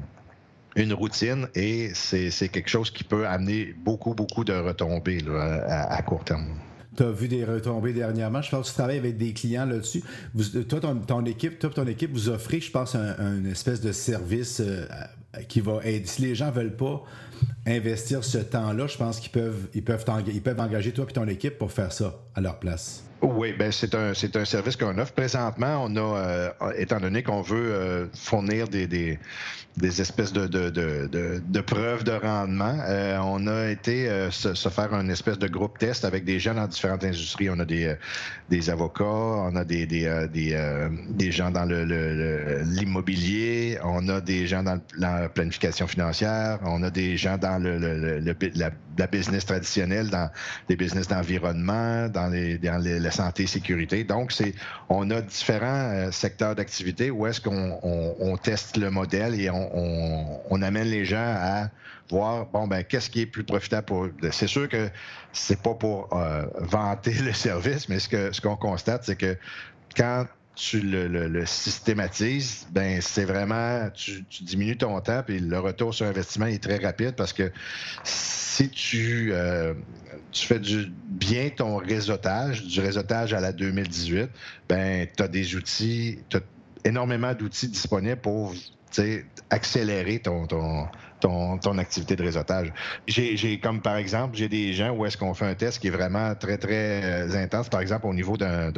une 0.77 0.93
routine 0.93 1.47
et 1.55 1.91
c'est 1.93 2.49
quelque 2.49 2.69
chose 2.69 2.91
qui 2.91 3.03
peut 3.03 3.27
amener 3.27 3.73
beaucoup, 3.83 4.13
beaucoup 4.13 4.43
de 4.43 4.53
retombées 4.53 5.19
à, 5.67 6.01
court 6.03 6.23
terme. 6.23 6.47
Tu 6.95 7.03
as 7.03 7.11
vu 7.11 7.27
des 7.27 7.45
retombées 7.45 7.93
dernièrement? 7.93 8.41
Je 8.41 8.49
pense 8.49 8.67
que 8.67 8.71
tu 8.71 8.77
travailles 8.77 8.97
avec 8.97 9.17
des 9.17 9.33
clients 9.33 9.65
là-dessus. 9.65 10.03
Toi, 10.69 10.79
ton, 10.79 11.25
équipe, 11.25 11.59
toi, 11.59 11.69
ton 11.69 11.85
équipe, 11.85 12.11
vous 12.11 12.29
offrez, 12.29 12.59
je 12.59 12.71
pense, 12.71 12.95
un, 12.95 13.43
espèce 13.45 13.81
de 13.81 13.91
service 13.91 14.61
euh, 14.61 14.85
qui 15.47 15.61
va 15.61 15.79
aider. 15.83 16.07
Si 16.07 16.21
les 16.21 16.33
gens 16.33 16.49
veulent 16.49 16.75
pas 16.75 17.03
investir 17.67 18.23
ce 18.23 18.39
temps-là, 18.39 18.87
je 18.87 18.97
pense 18.97 19.19
qu'ils 19.19 19.31
peuvent, 19.31 19.67
ils 19.73 19.83
peuvent, 19.83 20.05
peuvent 20.05 20.59
engager 20.59 20.91
toi 20.91 21.05
et 21.07 21.13
ton 21.13 21.27
équipe 21.27 21.57
pour 21.57 21.71
faire 21.71 21.91
ça 21.91 22.15
à 22.33 22.41
leur 22.41 22.59
place. 22.59 23.06
Oui, 23.21 23.53
ben 23.57 23.71
c'est 23.71 23.95
un, 23.95 24.13
c'est 24.13 24.35
un 24.35 24.45
service 24.45 24.75
qu'on 24.75 24.95
offre. 24.99 25.13
Présentement, 25.13 25.83
on 25.83 25.95
a, 25.95 25.99
euh, 25.99 26.49
étant 26.77 26.99
donné 26.99 27.23
qu'on 27.23 27.41
veut 27.41 27.73
euh, 27.73 28.05
fournir 28.13 28.67
des, 28.67 28.85
des, 28.85 29.17
espèces 30.01 30.33
de, 30.33 30.45
de, 30.45 30.69
de, 30.69 31.41
de, 31.43 31.61
preuves 31.61 32.03
de 32.03 32.11
rendement, 32.11 32.77
euh, 32.87 33.17
on 33.23 33.47
a 33.47 33.69
été 33.69 34.07
se, 34.29 34.53
faire 34.69 34.93
un 34.93 35.09
espèce 35.09 35.39
de 35.39 35.47
groupe 35.47 35.79
test 35.79 36.05
avec 36.05 36.25
des 36.25 36.39
gens 36.39 36.53
dans 36.53 36.67
différentes 36.67 37.03
industries. 37.03 37.49
On 37.49 37.59
a 37.59 37.65
des, 37.65 37.95
des 38.49 38.69
avocats, 38.69 39.03
on 39.03 39.55
a 39.55 39.63
des, 39.63 39.87
des, 39.87 40.27
des, 40.31 40.89
des 41.09 41.31
gens 41.31 41.49
dans 41.49 41.65
le, 41.65 42.61
l'immobilier, 42.65 43.79
on 43.83 44.07
a 44.09 44.21
des 44.21 44.45
gens 44.45 44.61
dans 44.61 44.79
la 44.97 45.29
planification 45.29 45.87
financière, 45.87 46.59
on 46.63 46.83
a 46.83 46.91
des 46.91 47.17
gens 47.17 47.37
dans 47.37 47.61
le, 47.61 47.77
la, 47.77 48.69
la, 48.97 49.07
business 49.07 49.45
traditionnelle, 49.45 50.09
dans 50.09 50.29
les 50.69 50.75
business 50.75 51.07
d'environnement, 51.07 52.09
dans 52.09 52.27
les, 52.27 52.57
dans 52.57 52.77
les 52.77 53.06
santé 53.11 53.43
et 53.43 53.47
sécurité. 53.47 54.03
Donc, 54.03 54.31
c'est, 54.31 54.53
on 54.89 55.09
a 55.09 55.21
différents 55.21 55.91
euh, 55.91 56.11
secteurs 56.11 56.55
d'activité 56.55 57.11
où 57.11 57.27
est-ce 57.27 57.41
qu'on 57.41 58.37
teste 58.37 58.77
le 58.77 58.89
modèle 58.89 59.39
et 59.39 59.49
on, 59.49 60.61
amène 60.61 60.87
les 60.87 61.05
gens 61.05 61.17
à 61.17 61.69
voir, 62.09 62.47
bon, 62.47 62.67
ben, 62.67 62.83
qu'est-ce 62.83 63.09
qui 63.09 63.21
est 63.21 63.25
plus 63.25 63.43
profitable 63.43 63.85
pour 63.85 64.07
C'est 64.31 64.47
sûr 64.47 64.67
que 64.67 64.89
c'est 65.33 65.61
pas 65.61 65.75
pour 65.75 66.09
euh, 66.13 66.45
vanter 66.57 67.13
le 67.23 67.33
service, 67.33 67.89
mais 67.89 67.99
ce 67.99 68.09
que 68.09 68.31
ce 68.31 68.41
qu'on 68.41 68.55
constate, 68.55 69.03
c'est 69.03 69.15
que 69.15 69.37
quand 69.95 70.25
tu 70.57 70.81
le, 70.81 71.45
systématises, 71.45 72.67
ben 72.71 72.99
c'est 72.99 73.25
vraiment, 73.25 73.89
tu, 73.91 74.25
diminues 74.41 74.75
ton 74.75 74.99
temps, 75.01 75.21
puis 75.23 75.39
le 75.39 75.59
retour 75.59 75.93
sur 75.93 76.07
investissement 76.07 76.47
est 76.47 76.61
très 76.61 76.77
rapide 76.77 77.13
parce 77.15 77.31
que 77.31 77.51
si 78.03 78.69
tu, 78.69 79.29
euh, 79.33 79.75
tu 80.39 80.47
fais 80.47 80.59
du, 80.59 80.91
bien 81.07 81.49
ton 81.49 81.77
réseautage, 81.77 82.63
du 82.63 82.79
réseautage 82.79 83.33
à 83.33 83.39
la 83.39 83.51
2018, 83.51 84.29
ben 84.69 85.07
tu 85.15 85.23
as 85.23 85.27
des 85.27 85.55
outils, 85.55 86.19
tu 86.29 86.37
as 86.37 86.41
énormément 86.85 87.33
d'outils 87.33 87.67
disponibles 87.67 88.21
pour 88.21 88.53
accélérer 89.49 90.19
ton, 90.19 90.47
ton, 90.47 90.87
ton, 91.19 91.77
activité 91.77 92.15
de 92.15 92.23
réseautage. 92.23 92.71
J'ai, 93.07 93.59
comme 93.59 93.81
par 93.81 93.97
exemple, 93.97 94.35
j'ai 94.37 94.49
des 94.49 94.73
gens 94.73 94.91
où 94.91 95.05
est-ce 95.05 95.17
qu'on 95.17 95.33
fait 95.33 95.45
un 95.45 95.55
test 95.55 95.79
qui 95.79 95.87
est 95.87 95.91
vraiment 95.91 96.33
très, 96.35 96.57
très 96.57 97.03
euh, 97.03 97.43
intense, 97.43 97.69
par 97.69 97.81
exemple, 97.81 98.07
au 98.07 98.13
niveau 98.13 98.37
d'un, 98.37 98.71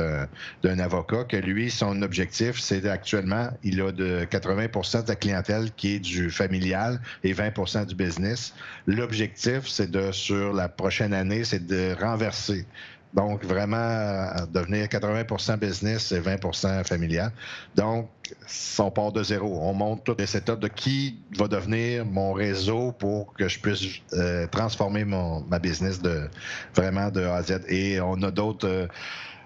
avocat, 0.80 1.24
que 1.24 1.38
lui, 1.38 1.70
son 1.70 2.02
objectif, 2.02 2.60
c'est 2.60 2.86
actuellement, 2.88 3.50
il 3.64 3.82
a 3.82 3.92
de 3.92 4.26
80% 4.26 5.04
de 5.04 5.08
la 5.08 5.16
clientèle 5.16 5.72
qui 5.76 5.96
est 5.96 6.00
du 6.00 6.30
familial 6.30 7.00
et 7.24 7.34
20% 7.34 7.86
du 7.86 7.96
business. 7.96 8.54
L'objectif, 8.88 9.68
c'est 9.68 9.90
de, 9.90 10.12
sur 10.12 10.54
la 10.54 10.70
prochaine 10.70 11.14
année, 11.14 11.44
c'est 11.44 11.66
de 11.66 11.96
renverser 12.00 12.66
donc, 13.14 13.44
vraiment, 13.44 13.78
euh, 13.78 14.46
devenir 14.54 14.88
80% 14.88 15.58
business 15.58 16.12
et 16.12 16.20
20% 16.20 16.84
familial. 16.84 17.32
Donc, 17.76 18.10
on 18.78 18.92
part 18.92 19.12
de 19.12 19.24
zéro. 19.24 19.60
On 19.62 19.74
monte 19.74 20.04
toutes 20.04 20.20
les 20.20 20.28
setups 20.28 20.60
de 20.60 20.68
qui 20.68 21.18
va 21.38 21.48
devenir 21.48 22.06
mon 22.06 22.34
réseau 22.34 22.92
pour 22.92 23.34
que 23.34 23.48
je 23.48 23.60
puisse 23.60 24.02
euh, 24.14 24.46
transformer 24.48 25.06
mon, 25.06 25.42
ma 25.42 25.58
business 25.58 26.00
de 26.02 26.30
vraiment 26.76 27.10
de 27.10 27.24
A 27.24 27.38
à 27.38 27.44
Z. 27.44 27.62
Et 27.68 28.00
on 28.00 28.22
a 28.22 28.32
d'autres. 28.32 28.68
Euh, 28.68 28.88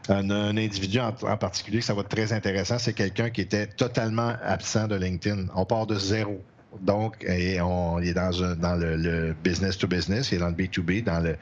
un, 0.09 0.29
individu 0.29 0.99
en, 0.99 1.13
en, 1.21 1.37
particulier, 1.37 1.79
ça 1.79 1.93
va 1.93 2.01
être 2.01 2.09
très 2.09 2.33
intéressant, 2.33 2.77
c'est 2.77 2.91
quelqu'un 2.91 3.29
qui 3.29 3.39
était 3.39 3.67
totalement 3.67 4.33
absent 4.43 4.89
de 4.89 4.95
LinkedIn. 4.95 5.45
On 5.55 5.63
part 5.63 5.87
de 5.87 5.97
zéro 5.97 6.41
Donc, 6.81 7.25
on, 7.61 7.99
il 7.99 8.09
est 8.09 8.13
dans, 8.13 8.75
le, 8.75 9.35
business 9.43 9.77
to 9.77 9.87
business, 9.87 10.31
il 10.31 10.35
est 10.35 10.39
dans 10.39 10.49
le 10.49 10.53
B2B, 10.53 11.03
dans 11.03 11.19
le, 11.19 11.35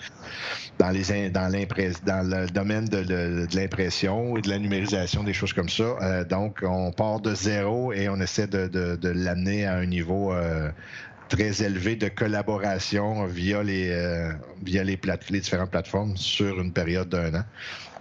dans 0.78 0.90
les, 0.90 1.30
dans, 1.30 1.52
dans 2.06 2.42
le 2.42 2.50
domaine 2.50 2.86
de, 2.86 3.48
l'impression 3.56 4.38
et 4.38 4.42
de 4.42 4.50
la 4.50 4.60
numérisation, 4.60 5.24
des 5.24 5.34
choses 5.34 5.54
comme 5.54 5.70
ça. 5.70 5.84
Euh, 6.02 6.24
donc, 6.24 6.60
on 6.64 6.92
part 6.92 7.20
de 7.20 7.34
zéro 7.36 7.94
et 7.94 8.10
on 8.10 8.20
essaie 8.20 8.48
de, 8.48 8.98
l'amener 9.04 9.66
à 9.66 9.76
un 9.76 9.86
niveau 9.86 10.34
euh, 10.34 10.70
très 11.30 11.64
élevé 11.64 11.96
de 11.96 12.10
collaboration 12.10 13.26
via 13.26 13.64
les, 13.64 13.90
euh, 13.90 14.32
via 14.64 14.84
les 14.84 15.00
différentes 15.40 15.72
plateformes 15.72 16.18
sur 16.18 16.60
une 16.60 16.74
période 16.74 17.10
d'un 17.10 17.36
an. 17.36 17.44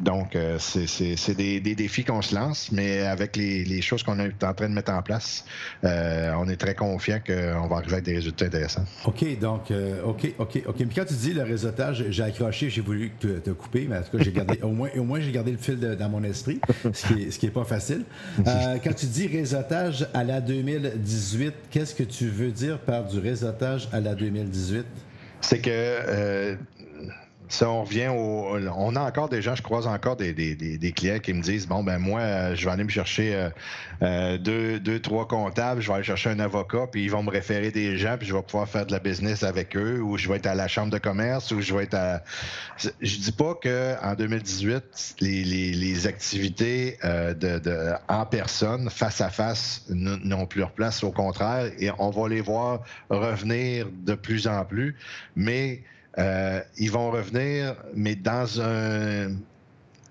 Donc, 0.00 0.34
euh, 0.34 0.58
c'est 0.58 1.34
des, 1.34 1.60
des, 1.60 1.74
défis 1.74 2.04
qu'on 2.04 2.22
se 2.22 2.34
lance, 2.34 2.72
mais 2.72 3.02
avec 3.02 3.36
les, 3.36 3.64
les 3.64 3.82
choses 3.82 4.02
qu'on 4.02 4.18
est 4.18 4.42
en 4.42 4.54
train 4.54 4.68
de 4.68 4.74
mettre 4.74 4.92
en 4.92 5.02
place, 5.02 5.44
euh, 5.84 6.32
on 6.38 6.48
est 6.48 6.56
très 6.56 6.74
confiant 6.74 7.18
qu'on 7.24 7.68
va 7.68 7.76
arriver 7.76 7.94
avec 7.94 8.04
des 8.04 8.14
résultats 8.14 8.46
intéressants. 8.46 8.84
OK, 9.04 9.38
donc, 9.38 9.72
OK, 10.04 10.34
OK, 10.38 10.62
OK. 10.66 10.76
Mais 10.78 10.94
quand 10.94 11.04
tu 11.04 11.14
dis 11.14 11.32
le 11.32 11.42
réseautage, 11.42 12.04
j'ai 12.08 12.22
accroché, 12.22 12.70
j'ai 12.70 12.80
voulu 12.80 13.10
te, 13.18 13.38
te, 13.38 13.50
couper, 13.50 13.86
mais 13.88 13.98
en 13.98 14.02
tout 14.02 14.16
cas, 14.16 14.24
j'ai 14.24 14.32
gardé, 14.32 14.58
au 14.62 14.70
moins, 14.70 14.88
au 14.96 15.04
moins 15.04 15.20
j'ai 15.20 15.32
gardé 15.32 15.52
le 15.52 15.58
fil 15.58 15.78
dans 15.78 16.08
mon 16.08 16.24
esprit, 16.24 16.60
ce 16.92 17.06
qui 17.06 17.14
n'est 17.14 17.30
ce 17.30 17.38
qui 17.38 17.46
est 17.46 17.50
pas 17.50 17.64
facile. 17.64 18.04
quand 18.44 18.94
tu 18.94 19.06
dis 19.06 19.26
réseautage 19.26 20.06
à 20.14 20.24
la 20.24 20.40
2018, 20.40 21.52
qu'est-ce 21.70 21.94
que 21.94 22.02
tu 22.02 22.28
veux 22.28 22.50
dire 22.50 22.78
par 22.78 23.04
du 23.04 23.18
réseautage 23.18 23.88
à 23.92 24.00
la 24.00 24.14
2018? 24.14 24.84
C'est 25.40 25.60
que 25.60 25.70
euh, 25.70 26.56
ça, 27.50 27.68
on 27.68 27.82
revient 27.82 28.08
au. 28.08 28.56
On 28.76 28.94
a 28.94 29.00
encore 29.00 29.28
des 29.28 29.42
gens, 29.42 29.56
je 29.56 29.62
croise 29.62 29.88
encore 29.88 30.14
des, 30.14 30.32
des, 30.32 30.92
clients 30.92 31.18
qui 31.18 31.32
me 31.32 31.42
disent 31.42 31.66
Bon, 31.66 31.82
ben 31.82 31.98
moi, 31.98 32.20
euh, 32.20 32.54
je 32.54 32.64
vais 32.64 32.70
aller 32.70 32.84
me 32.84 32.90
chercher 32.90 33.34
euh, 33.34 33.50
euh, 34.02 34.38
deux, 34.38 34.78
deux, 34.78 35.00
trois 35.00 35.26
comptables, 35.26 35.80
je 35.80 35.88
vais 35.88 35.94
aller 35.94 36.04
chercher 36.04 36.30
un 36.30 36.38
avocat, 36.38 36.86
puis 36.90 37.02
ils 37.02 37.10
vont 37.10 37.24
me 37.24 37.30
référer 37.30 37.72
des 37.72 37.98
gens, 37.98 38.16
puis 38.16 38.28
je 38.28 38.36
vais 38.36 38.42
pouvoir 38.42 38.68
faire 38.68 38.86
de 38.86 38.92
la 38.92 39.00
business 39.00 39.42
avec 39.42 39.76
eux, 39.76 40.00
ou 40.00 40.16
je 40.16 40.28
vais 40.28 40.36
être 40.36 40.46
à 40.46 40.54
la 40.54 40.68
chambre 40.68 40.92
de 40.92 40.98
commerce, 40.98 41.50
ou 41.50 41.60
je 41.60 41.74
vais 41.74 41.82
être 41.84 41.94
à. 41.94 42.22
Je 42.78 43.16
dis 43.18 43.32
pas 43.32 43.54
qu'en 43.60 44.14
2018, 44.14 45.16
les, 45.20 45.42
les, 45.44 46.06
activités 46.06 46.98
de, 47.02 47.92
en 48.08 48.26
personne, 48.26 48.88
face 48.90 49.20
à 49.20 49.28
face, 49.28 49.84
n'ont 49.90 50.46
plus 50.46 50.60
leur 50.60 50.70
place. 50.70 51.02
Au 51.02 51.10
contraire, 51.10 51.70
et 51.80 51.90
on 51.98 52.10
va 52.10 52.28
les 52.28 52.40
voir 52.40 52.84
revenir 53.10 53.88
de 53.92 54.14
plus 54.14 54.46
en 54.46 54.64
plus, 54.64 54.96
mais 55.34 55.82
euh, 56.18 56.60
ils 56.76 56.90
vont 56.90 57.10
revenir, 57.10 57.76
mais 57.94 58.16
dans 58.16 58.60
un 58.60 59.36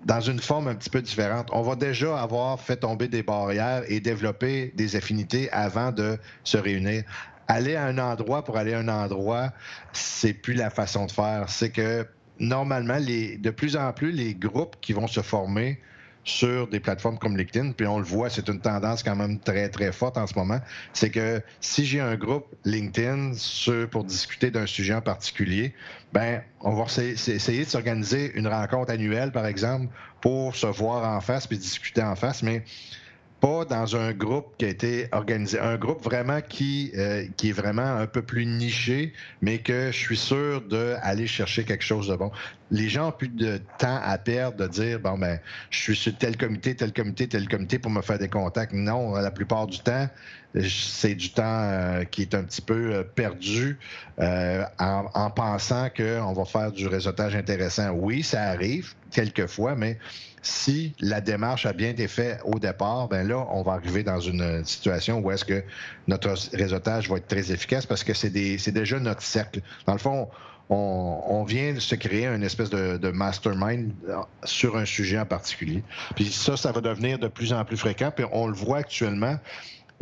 dans 0.06 0.20
une 0.20 0.40
forme 0.40 0.68
un 0.68 0.74
petit 0.74 0.88
peu 0.88 1.02
différente. 1.02 1.48
On 1.52 1.62
va 1.62 1.76
déjà 1.76 2.18
avoir 2.20 2.58
fait 2.58 2.76
tomber 2.76 3.06
des 3.06 3.22
barrières 3.22 3.82
et 3.86 4.00
développer 4.00 4.72
des 4.74 4.96
affinités 4.96 5.50
avant 5.52 5.92
de 5.92 6.18
se 6.42 6.56
réunir. 6.56 7.04
Aller 7.48 7.76
à 7.76 7.84
un 7.84 7.98
endroit 7.98 8.42
pour 8.42 8.56
aller 8.56 8.72
à 8.72 8.78
un 8.78 8.88
endroit, 8.88 9.52
c'est 9.92 10.32
plus 10.32 10.54
la 10.54 10.70
façon 10.70 11.06
de 11.06 11.12
faire. 11.12 11.44
C'est 11.48 11.70
que 11.70 12.06
normalement, 12.38 12.96
les, 12.98 13.36
de 13.36 13.50
plus 13.50 13.76
en 13.76 13.92
plus, 13.92 14.12
les 14.12 14.34
groupes 14.34 14.76
qui 14.80 14.92
vont 14.92 15.06
se 15.06 15.20
former 15.20 15.78
sur 16.24 16.68
des 16.68 16.80
plateformes 16.80 17.18
comme 17.18 17.36
LinkedIn, 17.36 17.72
puis 17.72 17.86
on 17.86 17.98
le 17.98 18.04
voit, 18.04 18.30
c'est 18.30 18.48
une 18.48 18.60
tendance 18.60 19.02
quand 19.02 19.16
même 19.16 19.38
très, 19.38 19.68
très 19.68 19.90
forte 19.92 20.18
en 20.18 20.26
ce 20.26 20.34
moment, 20.34 20.60
c'est 20.92 21.10
que 21.10 21.42
si 21.60 21.86
j'ai 21.86 22.00
un 22.00 22.16
groupe 22.16 22.46
LinkedIn 22.64 23.32
pour 23.90 24.04
discuter 24.04 24.50
d'un 24.50 24.66
sujet 24.66 24.94
en 24.94 25.00
particulier, 25.00 25.74
ben 26.12 26.42
on 26.60 26.74
va 26.74 26.84
essayer 27.02 27.64
de 27.64 27.70
s'organiser 27.70 28.32
une 28.34 28.48
rencontre 28.48 28.92
annuelle, 28.92 29.32
par 29.32 29.46
exemple, 29.46 29.88
pour 30.20 30.54
se 30.56 30.66
voir 30.66 31.16
en 31.16 31.20
face 31.20 31.46
puis 31.46 31.56
discuter 31.56 32.02
en 32.02 32.16
face, 32.16 32.42
mais 32.42 32.64
pas 33.40 33.64
dans 33.64 33.96
un 33.96 34.12
groupe 34.12 34.54
qui 34.58 34.66
a 34.66 34.68
été 34.68 35.08
organisé, 35.12 35.58
un 35.58 35.76
groupe 35.76 36.02
vraiment 36.04 36.40
qui, 36.46 36.92
euh, 36.96 37.26
qui 37.36 37.48
est 37.48 37.52
vraiment 37.52 37.96
un 37.96 38.06
peu 38.06 38.22
plus 38.22 38.44
niché, 38.44 39.14
mais 39.40 39.58
que 39.58 39.90
je 39.90 39.96
suis 39.96 40.16
sûr 40.16 40.60
d'aller 40.60 41.26
chercher 41.26 41.64
quelque 41.64 41.84
chose 41.84 42.08
de 42.08 42.16
bon. 42.16 42.30
Les 42.70 42.88
gens 42.88 43.08
ont 43.08 43.12
plus 43.12 43.28
de 43.28 43.60
temps 43.78 44.00
à 44.02 44.16
perdre 44.18 44.56
de 44.56 44.66
dire 44.66 45.00
bon 45.00 45.18
ben 45.18 45.38
je 45.70 45.78
suis 45.78 45.96
sur 45.96 46.16
tel 46.16 46.36
comité, 46.36 46.74
tel 46.74 46.92
comité, 46.92 47.28
tel 47.28 47.48
comité 47.48 47.78
pour 47.78 47.90
me 47.90 48.02
faire 48.02 48.18
des 48.18 48.28
contacts. 48.28 48.72
Non, 48.72 49.14
la 49.14 49.30
plupart 49.30 49.66
du 49.66 49.80
temps, 49.80 50.08
c'est 50.54 51.14
du 51.14 51.30
temps 51.30 51.42
euh, 51.44 52.04
qui 52.04 52.22
est 52.22 52.34
un 52.34 52.44
petit 52.44 52.62
peu 52.62 52.94
euh, 52.94 53.02
perdu 53.02 53.78
en, 54.18 55.04
en, 55.14 55.30
pensant 55.30 55.88
qu'on 55.96 56.32
va 56.32 56.44
faire 56.44 56.72
du 56.72 56.86
réseautage 56.86 57.34
intéressant. 57.34 57.90
Oui, 57.90 58.22
ça 58.22 58.42
arrive 58.42 58.94
quelquefois, 59.10 59.74
mais 59.74 59.98
si 60.42 60.94
la 61.00 61.20
démarche 61.20 61.66
a 61.66 61.72
bien 61.72 61.90
été 61.90 62.08
faite 62.08 62.40
au 62.44 62.58
départ, 62.58 63.08
ben 63.08 63.26
là, 63.26 63.46
on 63.50 63.62
va 63.62 63.72
arriver 63.72 64.02
dans 64.02 64.20
une 64.20 64.64
situation 64.64 65.18
où 65.18 65.30
est-ce 65.30 65.44
que 65.44 65.62
notre 66.06 66.34
réseautage 66.54 67.10
va 67.10 67.18
être 67.18 67.28
très 67.28 67.52
efficace 67.52 67.84
parce 67.86 68.04
que 68.04 68.14
c'est 68.14 68.30
déjà 68.30 68.98
notre 68.98 69.22
cercle. 69.22 69.60
Dans 69.86 69.92
le 69.92 69.98
fond, 69.98 70.28
on, 70.28 70.28
vient 71.46 71.74
de 71.74 71.80
se 71.80 71.94
créer 71.94 72.26
une 72.26 72.42
espèce 72.42 72.70
de, 72.70 73.10
mastermind 73.10 73.92
sur 74.44 74.76
un 74.76 74.84
sujet 74.84 75.18
en 75.18 75.26
particulier. 75.26 75.82
Puis 76.14 76.26
ça, 76.26 76.56
ça 76.56 76.72
va 76.72 76.80
devenir 76.80 77.18
de 77.18 77.28
plus 77.28 77.52
en 77.52 77.64
plus 77.64 77.76
fréquent. 77.76 78.12
Puis 78.14 78.24
on 78.32 78.46
le 78.46 78.54
voit 78.54 78.78
actuellement. 78.78 79.36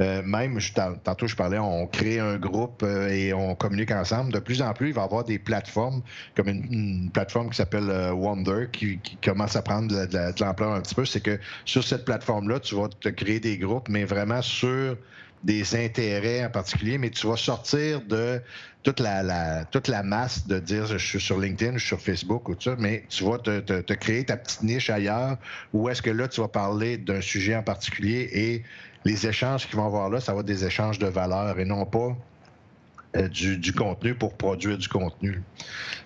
Euh, 0.01 0.23
même, 0.23 0.59
tantôt 1.03 1.27
je 1.27 1.35
parlais, 1.35 1.59
on 1.59 1.89
crée 1.89 2.21
un 2.21 2.37
groupe 2.37 2.85
euh, 2.85 3.09
et 3.09 3.33
on 3.33 3.57
communique 3.57 3.91
ensemble. 3.91 4.33
De 4.33 4.39
plus 4.39 4.63
en 4.63 4.73
plus, 4.73 4.89
il 4.89 4.95
va 4.95 5.03
y 5.03 5.05
avoir 5.05 5.25
des 5.25 5.41
plateformes, 5.41 6.03
comme 6.37 6.47
une, 6.47 7.11
plateforme 7.11 7.51
qui 7.51 7.57
s'appelle 7.57 7.91
euh, 7.91 8.13
Wonder, 8.13 8.69
qui, 8.71 9.01
commence 9.25 9.57
à 9.57 9.63
prendre 9.63 9.89
de, 9.89 10.41
l'ampleur 10.41 10.73
un 10.73 10.83
petit 10.83 10.95
peu. 10.95 11.05
C'est 11.05 11.21
que 11.21 11.41
sur 11.65 11.83
cette 11.83 12.05
plateforme-là, 12.05 12.61
tu 12.61 12.77
vas 12.77 12.89
te 12.89 13.09
créer 13.09 13.41
des 13.41 13.59
groupes, 13.59 13.89
mais 13.89 14.05
vraiment 14.05 14.41
sur 14.41 14.97
des 15.43 15.77
intérêts 15.77 16.45
en 16.45 16.51
particulier, 16.51 16.99
mais 16.99 17.11
tu 17.11 17.27
vas 17.27 17.37
sortir 17.37 18.01
de 18.03 18.41
toute 18.83 19.01
la, 19.01 20.03
masse 20.03 20.47
de 20.47 20.59
dire 20.59 20.87
je 20.87 20.97
suis 20.97 21.21
sur 21.21 21.39
LinkedIn, 21.39 21.75
je 21.75 21.79
suis 21.79 21.89
sur 21.89 22.01
Facebook 22.01 22.49
ou 22.49 22.55
tout 22.55 22.71
ça, 22.71 22.77
mais 22.79 23.05
tu 23.09 23.25
vas 23.25 23.39
te, 23.39 23.61
te 23.61 23.93
créer 23.93 24.25
ta 24.25 24.37
petite 24.37 24.63
niche 24.63 24.91
ailleurs 24.91 25.37
où 25.73 25.89
est-ce 25.89 26.03
que 26.03 26.11
là, 26.11 26.29
tu 26.29 26.41
vas 26.41 26.49
parler 26.49 26.97
d'un 26.97 27.21
sujet 27.21 27.57
en 27.57 27.63
particulier 27.63 28.29
et 28.33 28.65
les 29.05 29.27
échanges 29.27 29.67
qu'ils 29.67 29.77
vont 29.77 29.87
avoir 29.87 30.11
là, 30.11 30.21
ça 30.21 30.35
va 30.35 30.41
être 30.41 30.47
des 30.47 30.65
échanges 30.65 30.99
de 30.99 31.07
valeur 31.07 31.59
et 31.59 31.65
non 31.65 31.85
pas 31.87 32.17
euh, 33.17 33.27
du, 33.29 33.73
contenu 33.73 34.15
pour 34.15 34.37
produire 34.37 34.77
du 34.77 34.87
contenu. 34.87 35.41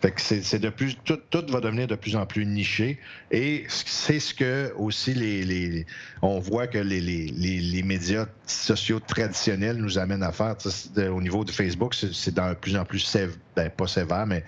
Fait 0.01 0.13
que 0.13 0.21
c'est 0.21 0.59
de 0.61 0.69
plus 0.69 0.97
tout, 1.05 1.19
tout, 1.31 1.45
va 1.49 1.61
devenir 1.61 1.89
de 1.89 1.97
plus 1.97 2.15
en 2.15 2.27
plus 2.27 2.47
niché 2.47 3.01
et 3.33 3.65
c'est 3.69 4.21
ce 4.21 4.33
que 4.33 4.73
aussi 4.77 5.13
les, 5.13 5.85
on 6.23 6.39
voit 6.39 6.69
que 6.69 6.79
les, 6.79 7.01
les, 7.01 7.83
médias 7.83 8.27
sociaux 8.47 9.01
traditionnels 9.01 9.79
nous 9.79 9.99
amènent 9.99 10.23
à 10.23 10.31
faire. 10.31 10.55
Au 10.97 11.21
niveau 11.21 11.45
de 11.45 11.51
Facebook, 11.51 11.95
c'est 11.95 12.35
de 12.35 12.55
plus 12.55 12.77
en 12.77 12.85
plus 12.85 13.01
sévère, 13.01 13.37
ben, 13.57 13.69
pas 13.69 13.89
sévère, 13.89 14.27
mais 14.27 14.45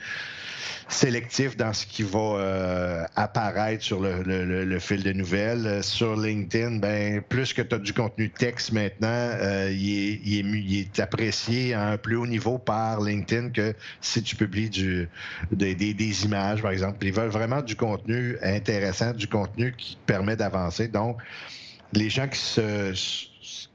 sélectif 0.89 1.57
dans 1.57 1.73
ce 1.73 1.87
qui 1.87 2.03
va 2.03 2.19
euh, 2.19 3.05
apparaître 3.17 3.83
sur 3.83 4.01
le, 4.01 4.79
fil 4.79 5.03
de 5.03 5.13
nouvelles. 5.13 5.83
Sur 5.83 6.17
LinkedIn, 6.17 6.77
ben, 6.77 7.23
plus 7.23 7.53
que 7.53 7.63
tu 7.63 7.75
as 7.75 7.79
du 7.79 7.93
contenu 7.93 8.31
texte 8.31 8.73
maintenant, 8.73 9.09
euh, 9.09 9.71
il, 9.73 10.79
est, 10.79 11.01
apprécié 11.01 11.75
à 11.75 11.89
un 11.89 11.97
plus 11.97 12.17
haut 12.17 12.27
niveau 12.27 12.59
par 12.59 13.01
LinkedIn 13.01 13.51
que 13.51 13.75
si 14.01 14.23
tu 14.23 14.37
publies 14.37 14.71
du, 14.71 15.09
des, 15.53 16.25
images, 16.25 16.63
par 16.63 16.71
exemple. 16.71 17.05
Ils 17.07 17.13
veulent 17.13 17.29
vraiment 17.29 17.63
du 17.63 17.77
contenu 17.77 18.37
intéressant, 18.43 19.13
du 19.13 19.29
contenu 19.29 19.75
qui 19.77 19.99
permet 20.07 20.37
d'avancer. 20.37 20.89
Donc, 20.89 21.19
les 21.93 22.11
gens 22.11 22.29
qui 22.29 22.39
se 22.39 22.93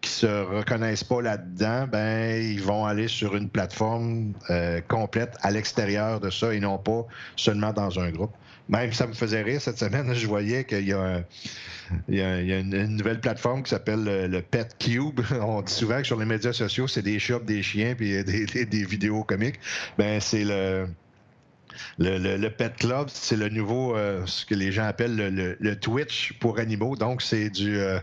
qui 0.02 0.10
se 0.10 0.26
reconnaissent 0.26 1.04
pas 1.04 1.22
là-dedans, 1.22 1.88
ben 1.88 2.42
ils 2.42 2.62
vont 2.62 2.86
aller 2.86 3.08
sur 3.08 3.36
une 3.36 3.50
plateforme 3.50 4.34
euh, 4.50 4.82
complète 4.88 5.36
à 5.42 5.52
l'extérieur 5.52 6.20
de 6.20 6.30
ça 6.30 6.54
et 6.54 6.60
non 6.60 6.78
pas 6.78 7.06
seulement 7.36 7.74
dans 7.74 8.00
un 8.00 8.10
groupe. 8.12 8.32
Même 8.68 8.94
ça 8.94 9.08
me 9.08 9.14
faisait 9.14 9.42
rire 9.42 9.62
cette 9.62 9.78
semaine, 9.78 10.14
je 10.14 10.28
voyais 10.28 10.64
qu'il 10.64 10.88
y 10.88 10.94
a, 10.94 11.24
une, 12.08 12.96
nouvelle 12.96 13.20
plateforme 13.20 13.64
qui 13.64 13.70
s'appelle 13.70 14.04
le, 14.04 14.42
Pet 14.42 14.76
Cube. 14.80 15.22
On 15.42 15.62
dit 15.62 15.74
souvent 15.74 15.98
que 15.98 16.08
sur 16.08 16.20
les 16.20 16.26
médias 16.26 16.54
sociaux, 16.54 16.88
c'est 16.88 17.02
des 17.02 17.20
chats, 17.20 17.40
des 17.40 17.64
chiens 17.64 17.96
puis 17.96 18.24
des, 18.24 18.66
des 18.66 18.86
vidéos 18.86 19.24
comiques. 19.24 19.60
Ben 19.98 20.20
c'est 20.20 20.44
le 20.44 20.88
le, 21.98 22.48
Pet 22.50 22.76
Club, 22.76 23.08
c'est 23.12 23.36
le 23.36 23.50
nouveau, 23.50 23.96
euh, 23.96 24.26
ce 24.26 24.46
que 24.46 24.56
les 24.56 24.72
gens 24.72 24.86
appellent 24.86 25.16
le, 25.60 25.76
Twitch 25.76 26.34
pour 26.40 26.60
animaux. 26.60 26.96
Donc, 26.96 27.22
c'est 27.22 27.50
du, 27.50 27.80
euh, 27.80 28.00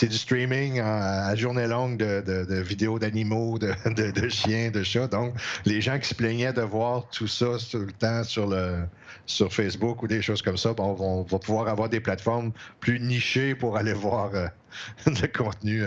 du 0.00 0.16
streaming 0.16 0.80
à, 0.80 1.34
journée 1.34 1.66
longue 1.66 1.98
de, 1.98 2.60
vidéos 2.60 2.98
d'animaux, 2.98 3.58
de, 3.58 4.28
chiens, 4.28 4.70
de 4.70 4.82
chats. 4.82 5.08
Donc, 5.08 5.34
les 5.64 5.80
gens 5.80 5.98
qui 5.98 6.08
se 6.08 6.14
plaignaient 6.14 6.52
de 6.52 6.62
voir 6.62 7.08
tout 7.10 7.26
ça 7.28 7.46
tout 7.70 7.78
le 7.78 7.92
temps 7.92 8.24
sur, 8.24 8.46
le, 8.46 8.84
sur 9.26 9.52
Facebook 9.52 10.02
ou 10.02 10.06
des 10.06 10.22
choses 10.22 10.42
comme 10.42 10.56
ça, 10.56 10.72
bon, 10.72 10.92
vont, 10.94 11.24
pouvoir 11.24 11.68
avoir 11.68 11.88
des 11.88 12.00
plateformes 12.00 12.52
plus 12.80 13.00
nichées 13.00 13.54
pour 13.54 13.76
aller 13.76 13.92
voir 13.92 14.30
euh, 14.34 14.46
le 15.06 15.26
contenu 15.26 15.82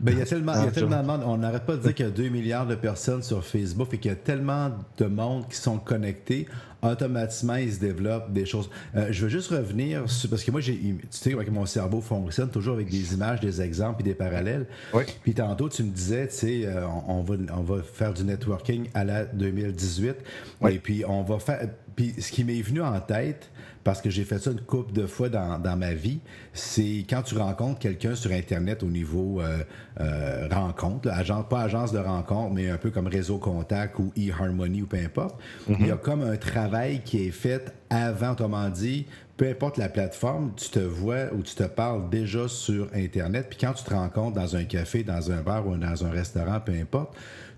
Ben, 0.00 0.12
il 0.12 0.18
y 0.18 0.22
a 0.22 0.26
tellement, 0.26 0.54
il 0.54 0.64
y 0.64 0.68
a 0.68 0.70
tellement 0.70 1.02
de 1.02 1.06
monde. 1.06 1.22
On 1.24 1.38
n'arrête 1.38 1.64
pas 1.64 1.76
de 1.76 1.82
dire 1.82 1.94
qu'il 1.94 2.06
y 2.06 2.08
a 2.08 2.12
2 2.12 2.28
milliards 2.28 2.66
de 2.66 2.74
personnes 2.74 3.22
sur 3.22 3.44
Facebook 3.44 3.88
et 3.92 3.98
qu'il 3.98 4.10
y 4.10 4.14
a 4.14 4.16
tellement 4.16 4.70
de 4.98 5.06
monde 5.06 5.48
qui 5.48 5.56
sont 5.56 5.78
connectés. 5.78 6.46
Automatiquement, 6.82 7.56
il 7.56 7.72
se 7.72 7.80
développe 7.80 8.32
des 8.32 8.46
choses. 8.46 8.70
Euh, 8.94 9.08
je 9.10 9.22
veux 9.22 9.28
juste 9.28 9.50
revenir 9.50 10.08
sur, 10.08 10.28
parce 10.30 10.44
que 10.44 10.50
moi, 10.50 10.60
j'ai, 10.60 10.76
tu 10.76 10.98
sais, 11.10 11.32
que 11.32 11.50
mon 11.50 11.66
cerveau 11.66 12.00
fonctionne 12.00 12.50
toujours 12.50 12.74
avec 12.74 12.90
des 12.90 13.14
images, 13.14 13.40
des 13.40 13.60
exemples 13.62 14.02
et 14.02 14.04
des 14.04 14.14
parallèles. 14.14 14.66
Oui. 14.92 15.04
Puis 15.22 15.34
tantôt, 15.34 15.68
tu 15.68 15.82
me 15.82 15.90
disais, 15.90 16.28
tu 16.28 16.34
sais, 16.34 16.66
euh, 16.66 16.86
on, 17.08 17.22
va, 17.22 17.34
on 17.56 17.62
va 17.62 17.82
faire 17.82 18.12
du 18.12 18.24
networking 18.24 18.88
à 18.94 19.04
la 19.04 19.24
2018. 19.24 20.16
Oui. 20.60 20.74
Et 20.74 20.78
puis, 20.78 21.04
on 21.06 21.22
va 21.22 21.38
faire. 21.38 21.68
Puis, 21.96 22.14
ce 22.18 22.30
qui 22.30 22.44
m'est 22.44 22.60
venu 22.60 22.82
en 22.82 23.00
tête, 23.00 23.50
parce 23.86 24.02
que 24.02 24.10
j'ai 24.10 24.24
fait 24.24 24.40
ça 24.40 24.50
une 24.50 24.62
couple 24.62 24.92
de 24.92 25.06
fois 25.06 25.28
dans, 25.28 25.60
dans 25.60 25.76
ma 25.76 25.94
vie, 25.94 26.18
c'est 26.52 27.06
quand 27.08 27.22
tu 27.22 27.36
rencontres 27.36 27.78
quelqu'un 27.78 28.16
sur 28.16 28.32
Internet 28.32 28.82
au 28.82 28.88
niveau 28.88 29.40
euh, 29.40 29.62
euh, 30.00 30.48
rencontre, 30.50 31.06
là, 31.06 31.14
agence, 31.14 31.44
pas 31.48 31.60
agence 31.60 31.92
de 31.92 32.00
rencontre, 32.00 32.52
mais 32.52 32.68
un 32.68 32.78
peu 32.78 32.90
comme 32.90 33.06
réseau 33.06 33.38
contact 33.38 34.00
ou 34.00 34.12
e-harmony 34.18 34.82
ou 34.82 34.86
peu 34.86 34.96
importe, 34.96 35.36
il 35.68 35.86
y 35.86 35.92
a 35.92 35.96
comme 35.96 36.22
un 36.22 36.36
travail 36.36 37.02
qui 37.04 37.28
est 37.28 37.30
fait 37.30 37.72
avant, 37.88 38.32
autrement 38.32 38.68
dit, 38.70 39.06
peu 39.36 39.48
importe 39.48 39.78
la 39.78 39.88
plateforme, 39.88 40.50
tu 40.56 40.68
te 40.68 40.80
vois 40.80 41.32
ou 41.32 41.42
tu 41.42 41.54
te 41.54 41.62
parles 41.62 42.10
déjà 42.10 42.48
sur 42.48 42.88
Internet, 42.92 43.46
puis 43.48 43.58
quand 43.60 43.72
tu 43.74 43.84
te 43.84 43.94
rencontres 43.94 44.34
dans 44.34 44.56
un 44.56 44.64
café, 44.64 45.04
dans 45.04 45.30
un 45.30 45.42
bar 45.42 45.64
ou 45.64 45.76
dans 45.76 46.04
un 46.04 46.10
restaurant, 46.10 46.58
peu 46.58 46.72
importe, 46.72 47.14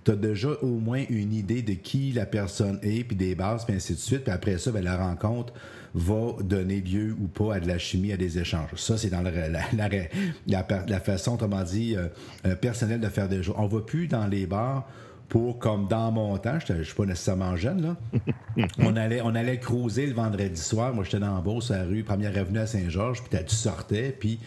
tu 0.08 0.12
as 0.12 0.16
déjà 0.16 0.48
au 0.62 0.78
moins 0.78 1.04
une 1.10 1.34
idée 1.34 1.60
de 1.62 1.74
qui 1.74 2.12
la 2.12 2.24
personne 2.24 2.78
est, 2.82 3.04
puis 3.04 3.14
des 3.16 3.34
bases, 3.34 3.64
puis 3.66 3.74
ainsi 3.74 3.92
de 3.92 3.98
suite. 3.98 4.24
Puis 4.24 4.32
après 4.32 4.56
ça, 4.56 4.70
ben, 4.72 4.82
la 4.82 4.96
rencontre 4.96 5.52
va 5.94 6.32
donner 6.42 6.80
lieu 6.80 7.14
ou 7.20 7.28
pas 7.28 7.56
à 7.56 7.60
de 7.60 7.68
la 7.68 7.78
chimie, 7.78 8.12
à 8.12 8.16
des 8.16 8.38
échanges. 8.38 8.70
Ça, 8.76 8.96
c'est 8.96 9.10
dans 9.10 9.22
le- 9.22 9.30
la, 9.30 9.48
la, 9.76 9.88
la, 10.46 10.66
la 10.86 11.00
façon, 11.00 11.34
autrement 11.34 11.62
dit, 11.62 11.94
euh, 11.96 12.08
euh, 12.46 12.54
personnelle 12.56 13.00
de 13.00 13.08
faire 13.08 13.28
des 13.28 13.42
choses. 13.42 13.54
On 13.58 13.66
va 13.66 13.80
plus 13.80 14.06
dans 14.08 14.26
les 14.26 14.46
bars 14.46 14.88
pour, 15.28 15.58
comme 15.58 15.86
dans 15.88 16.10
mon 16.10 16.38
temps, 16.38 16.58
je 16.66 16.72
ne 16.72 16.82
suis 16.82 16.94
pas 16.94 17.04
nécessairement 17.04 17.54
jeune, 17.56 17.82
là. 17.82 17.96
on, 18.78 18.96
allait, 18.96 19.20
on 19.20 19.34
allait 19.34 19.58
cruiser 19.58 20.06
le 20.06 20.14
vendredi 20.14 20.60
soir. 20.60 20.94
Moi, 20.94 21.04
j'étais 21.04 21.18
dans 21.18 21.34
la 21.34 21.40
Beauce, 21.42 21.70
à 21.70 21.78
la 21.78 21.84
rue, 21.84 22.02
première 22.02 22.36
avenue 22.38 22.58
à 22.58 22.66
Saint-Georges, 22.66 23.22
puis 23.22 23.38
tu 23.46 23.54
sortais, 23.54 24.16
puis 24.18 24.38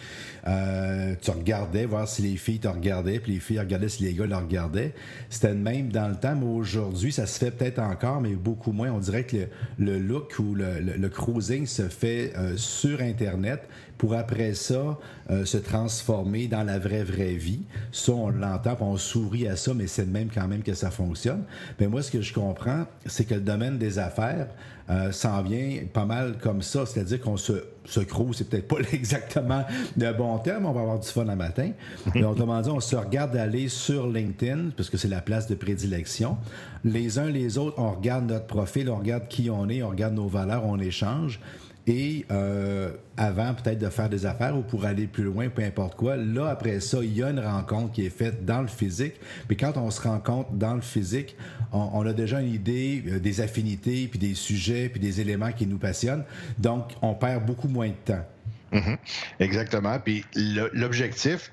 euh, 0.47 1.13
tu 1.21 1.29
regardais, 1.31 1.85
voir 1.85 2.07
si 2.07 2.23
les 2.23 2.35
filles 2.35 2.59
te 2.59 2.67
regardaient, 2.67 3.19
puis 3.19 3.33
les 3.33 3.39
filles 3.39 3.59
regardaient 3.59 3.89
si 3.89 4.03
les 4.03 4.13
gars 4.13 4.25
le 4.25 4.35
regardaient. 4.35 4.93
C'était 5.29 5.49
le 5.49 5.59
même 5.59 5.89
dans 5.91 6.07
le 6.07 6.15
temps, 6.15 6.35
mais 6.35 6.47
aujourd'hui, 6.47 7.11
ça 7.11 7.27
se 7.27 7.37
fait 7.37 7.51
peut-être 7.51 7.79
encore, 7.79 8.19
mais 8.19 8.33
beaucoup 8.33 8.71
moins. 8.71 8.91
On 8.91 8.99
dirait 8.99 9.25
que 9.25 9.37
le, 9.37 9.47
le 9.77 9.99
look 9.99 10.33
ou 10.39 10.55
le, 10.55 10.79
le- 10.79 10.97
le 10.97 11.09
cruising 11.09 11.65
se 11.67 11.83
fait 11.89 12.33
euh, 12.37 12.57
sur 12.57 13.01
Internet 13.01 13.61
pour 14.01 14.15
après 14.15 14.55
ça 14.55 14.97
euh, 15.29 15.45
se 15.45 15.59
transformer 15.59 16.47
dans 16.47 16.63
la 16.63 16.79
vraie, 16.79 17.03
vraie 17.03 17.35
vie. 17.35 17.61
Ça, 17.91 18.13
on 18.13 18.29
l'entend, 18.29 18.75
on 18.79 18.97
sourit 18.97 19.47
à 19.47 19.55
ça, 19.55 19.75
mais 19.75 19.85
c'est 19.85 20.07
même 20.07 20.29
quand 20.33 20.47
même 20.47 20.63
que 20.63 20.73
ça 20.73 20.89
fonctionne. 20.89 21.43
Mais 21.79 21.85
moi, 21.85 22.01
ce 22.01 22.09
que 22.09 22.19
je 22.19 22.33
comprends, 22.33 22.85
c'est 23.05 23.25
que 23.25 23.35
le 23.35 23.41
domaine 23.41 23.77
des 23.77 23.99
affaires 23.99 24.47
euh, 24.89 25.11
s'en 25.11 25.43
vient 25.43 25.81
pas 25.93 26.05
mal 26.05 26.39
comme 26.41 26.63
ça, 26.63 26.87
c'est-à-dire 26.87 27.21
qu'on 27.21 27.37
se, 27.37 27.53
se 27.85 27.99
crouse, 27.99 28.37
c'est 28.37 28.49
peut-être 28.49 28.67
pas 28.67 28.79
exactement 28.91 29.65
le 29.95 30.11
bon 30.13 30.35
terme, 30.39 30.65
on 30.65 30.71
va 30.71 30.81
avoir 30.81 30.99
du 30.99 31.07
fun 31.07 31.27
un 31.27 31.35
matin. 31.35 31.69
Mais 32.15 32.23
autrement 32.23 32.59
dit, 32.61 32.71
on 32.71 32.79
se 32.79 32.95
regarde 32.95 33.35
aller 33.35 33.67
sur 33.67 34.07
LinkedIn, 34.07 34.71
parce 34.75 34.89
que 34.89 34.97
c'est 34.97 35.09
la 35.09 35.21
place 35.21 35.45
de 35.45 35.53
prédilection. 35.53 36.39
Les 36.83 37.19
uns 37.19 37.29
les 37.29 37.59
autres, 37.59 37.77
on 37.77 37.91
regarde 37.91 38.27
notre 38.27 38.47
profil, 38.47 38.89
on 38.89 38.95
regarde 38.97 39.27
qui 39.27 39.51
on 39.51 39.69
est, 39.69 39.83
on 39.83 39.89
regarde 39.89 40.15
nos 40.15 40.27
valeurs, 40.27 40.65
on 40.65 40.79
échange. 40.79 41.39
Et 41.87 42.25
euh, 42.29 42.91
avant 43.17 43.55
peut-être 43.55 43.79
de 43.79 43.89
faire 43.89 44.07
des 44.07 44.25
affaires 44.25 44.55
ou 44.55 44.61
pour 44.61 44.85
aller 44.85 45.07
plus 45.07 45.23
loin, 45.23 45.49
peu 45.49 45.63
importe 45.63 45.95
quoi, 45.95 46.15
là, 46.15 46.47
après 46.47 46.79
ça, 46.79 46.99
il 47.01 47.17
y 47.17 47.23
a 47.23 47.29
une 47.29 47.39
rencontre 47.39 47.93
qui 47.93 48.05
est 48.05 48.15
faite 48.15 48.45
dans 48.45 48.61
le 48.61 48.67
physique. 48.67 49.15
Mais 49.49 49.55
quand 49.55 49.77
on 49.77 49.89
se 49.89 50.01
rencontre 50.01 50.51
dans 50.51 50.75
le 50.75 50.81
physique, 50.81 51.35
on, 51.71 52.05
a 52.05 52.13
déjà 52.13 52.39
une 52.41 52.53
idée 52.53 53.03
euh, 53.07 53.19
des 53.19 53.41
affinités, 53.41 54.07
puis 54.07 54.19
des 54.19 54.35
sujets, 54.35 54.89
puis 54.89 54.99
des 54.99 55.21
éléments 55.21 55.51
qui 55.51 55.65
nous 55.65 55.79
passionnent. 55.79 56.23
Donc, 56.59 56.91
on 57.01 57.15
perd 57.15 57.45
beaucoup 57.45 57.67
moins 57.67 57.89
de 57.89 57.93
temps. 58.05 58.25
Mhm. 58.71 58.97
Exactement. 59.39 59.99
Puis 59.99 60.23
l'objectif, 60.35 61.51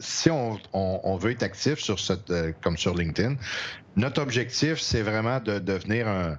si 0.00 0.30
on 0.30 1.16
veut 1.20 1.32
être 1.32 1.42
actif 1.42 1.78
sur 1.78 2.00
cette, 2.00 2.30
euh, 2.30 2.52
comme 2.62 2.76
sur 2.76 2.94
LinkedIn, 2.94 3.36
notre 3.96 4.22
objectif, 4.22 4.80
c'est 4.80 5.02
vraiment 5.02 5.40
de 5.40 5.58
devenir 5.58 6.08
un. 6.08 6.38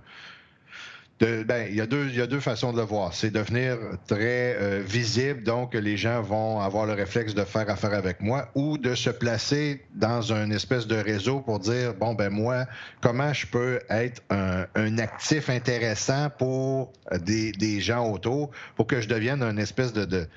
Ben, 1.20 1.68
il 1.70 1.76
y, 1.76 1.82
a 1.82 1.86
deux, 1.86 2.08
il 2.08 2.16
y 2.16 2.22
a 2.22 2.28
deux 2.28 2.40
façons 2.40 2.72
de 2.72 2.78
le 2.78 2.84
voir. 2.84 3.14
C'est 3.14 3.30
devenir 3.32 3.78
très 4.08 4.56
euh, 4.60 4.82
visible, 4.86 5.44
donc 5.44 5.74
les 5.74 5.98
gens 5.98 6.22
vont 6.22 6.62
avoir 6.62 6.86
le 6.86 6.94
réflexe 6.94 7.34
de 7.36 7.44
faire 7.44 7.70
affaire 7.70 7.94
avec 7.94 8.22
moi, 8.22 8.50
ou 8.56 8.78
de 8.78 8.96
se 8.96 9.10
placer 9.10 9.82
dans 9.96 10.32
une 10.34 10.52
espèce 10.54 10.88
de 10.88 10.96
réseau 10.96 11.42
pour 11.42 11.60
dire 11.60 11.94
bon 11.94 12.14
ben 12.14 12.30
moi, 12.30 12.66
comment 13.02 13.34
je 13.34 13.46
peux 13.48 13.80
être 13.90 14.22
un, 14.30 14.66
un 14.76 14.98
actif 14.98 15.50
intéressant 15.50 16.30
pour 16.38 16.94
euh, 17.12 17.18
des, 17.18 17.52
des 17.52 17.82
gens 17.82 18.10
autour, 18.10 18.52
pour 18.76 18.88
que 18.88 19.02
je 19.02 19.08
devienne 19.10 19.44
une 19.44 19.60
espèce 19.60 19.94
de, 19.94 20.06
de 20.06 20.28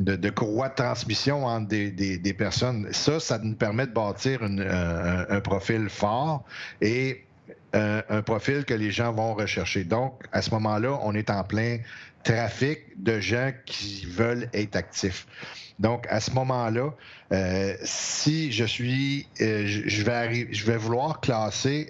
de, 0.00 0.30
courroie 0.30 0.68
de 0.68 0.74
transmission 0.76 1.44
entre 1.44 1.66
des, 1.66 1.90
des- 1.90 2.18
des 2.18 2.32
personnes? 2.32 2.86
Ça, 2.92 3.18
ça 3.18 3.38
nous 3.38 3.56
permet 3.56 3.84
de 3.86 3.92
bâtir 3.92 4.44
une- 4.44 4.60
un, 4.60 5.26
un 5.28 5.40
profil 5.40 5.88
fort 5.88 6.44
et 6.80 7.24
euh, 7.74 8.02
un 8.08 8.22
profil 8.22 8.64
que 8.64 8.74
les 8.74 8.90
gens 8.90 9.12
vont 9.12 9.34
rechercher. 9.34 9.84
Donc, 9.84 10.22
à 10.32 10.42
ce 10.42 10.50
moment-là, 10.52 10.98
on 11.02 11.14
est 11.14 11.30
en 11.30 11.44
plein 11.44 11.78
trafic 12.24 12.80
de 13.02 13.20
gens 13.20 13.52
qui 13.66 14.06
veulent 14.06 14.48
être 14.52 14.76
actifs. 14.76 15.26
Donc, 15.78 16.06
à 16.08 16.20
ce 16.20 16.30
moment-là, 16.32 16.90
euh, 17.32 17.74
si 17.82 18.50
je 18.52 18.64
suis, 18.64 19.28
euh, 19.40 19.64
je, 19.66 20.02
vais 20.02 20.48
je 20.50 20.64
vais 20.64 20.76
vouloir 20.76 21.20
classer 21.20 21.88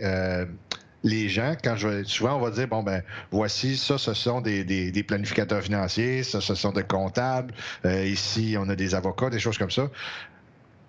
les 1.04 1.28
gens, 1.28 1.54
quand 1.62 1.76
je 1.76 2.02
souvent 2.02 2.34
on 2.34 2.40
va 2.40 2.50
dire, 2.50 2.66
bon 2.66 2.82
ben, 2.82 3.02
voici, 3.30 3.76
ça, 3.76 3.98
ce 3.98 4.14
sont 4.14 4.40
des, 4.40 4.64
des- 4.64 5.02
planificateurs 5.04 5.62
financiers, 5.62 6.24
ça, 6.24 6.40
ce 6.40 6.56
sont 6.56 6.72
des 6.72 6.82
comptables, 6.82 7.54
ici, 7.84 8.56
on 8.58 8.68
a 8.68 8.74
des 8.74 8.96
avocats, 8.96 9.30
des 9.30 9.38
choses 9.38 9.58
comme 9.58 9.70
ça. 9.70 9.88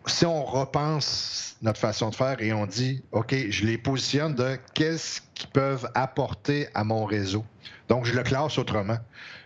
Si 0.09 0.25
on 0.25 0.43
repense 0.43 1.55
notre 1.61 1.79
façon 1.79 2.09
de 2.09 2.15
faire 2.15 2.41
et 2.41 2.51
on 2.51 2.65
dit, 2.65 3.03
OK, 3.11 3.35
je 3.49 3.65
les 3.65 3.77
positionne 3.77 4.33
de 4.33 4.57
qu'est-ce 4.73 5.21
qu'ils 5.35 5.49
peuvent 5.49 5.89
apporter 5.93 6.67
à 6.73 6.83
mon 6.83 7.05
réseau. 7.05 7.45
Donc, 7.89 8.05
je 8.05 8.15
le 8.15 8.23
classe 8.23 8.57
autrement. 8.57 8.97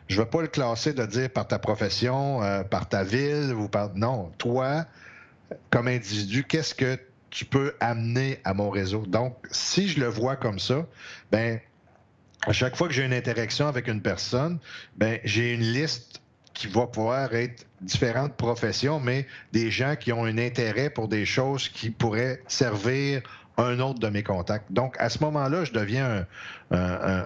Je 0.07 0.17
ne 0.17 0.23
vais 0.23 0.29
pas 0.29 0.41
le 0.41 0.47
classer 0.47 0.93
de 0.93 1.05
dire 1.05 1.29
par 1.29 1.47
ta 1.47 1.59
profession, 1.59 2.43
euh, 2.43 2.63
par 2.63 2.87
ta 2.87 3.03
ville 3.03 3.53
ou 3.53 3.67
par. 3.67 3.93
Non, 3.95 4.31
toi, 4.37 4.85
comme 5.69 5.87
individu, 5.87 6.43
qu'est-ce 6.43 6.75
que 6.75 6.99
tu 7.29 7.45
peux 7.45 7.73
amener 7.79 8.39
à 8.43 8.53
mon 8.53 8.69
réseau? 8.69 9.05
Donc, 9.05 9.35
si 9.51 9.87
je 9.87 9.99
le 9.99 10.07
vois 10.07 10.35
comme 10.35 10.59
ça, 10.59 10.85
ben, 11.31 11.59
à 12.45 12.53
chaque 12.53 12.75
fois 12.75 12.87
que 12.87 12.93
j'ai 12.93 13.03
une 13.03 13.13
interaction 13.13 13.67
avec 13.67 13.87
une 13.87 14.01
personne, 14.01 14.59
ben, 14.97 15.19
j'ai 15.23 15.53
une 15.53 15.61
liste 15.61 16.21
qui 16.53 16.67
va 16.67 16.87
pouvoir 16.87 17.33
être 17.33 17.65
différentes 17.81 18.33
professions, 18.35 18.99
mais 18.99 19.27
des 19.51 19.71
gens 19.71 19.95
qui 19.95 20.11
ont 20.13 20.25
un 20.25 20.37
intérêt 20.37 20.89
pour 20.89 21.07
des 21.07 21.25
choses 21.25 21.67
qui 21.69 21.89
pourraient 21.89 22.41
servir 22.47 23.21
un 23.57 23.79
autre 23.79 23.99
de 23.99 24.07
mes 24.09 24.23
contacts. 24.23 24.71
Donc, 24.71 24.95
à 24.99 25.09
ce 25.09 25.19
moment-là, 25.19 25.63
je 25.63 25.71
deviens 25.73 26.25
un, 26.71 26.77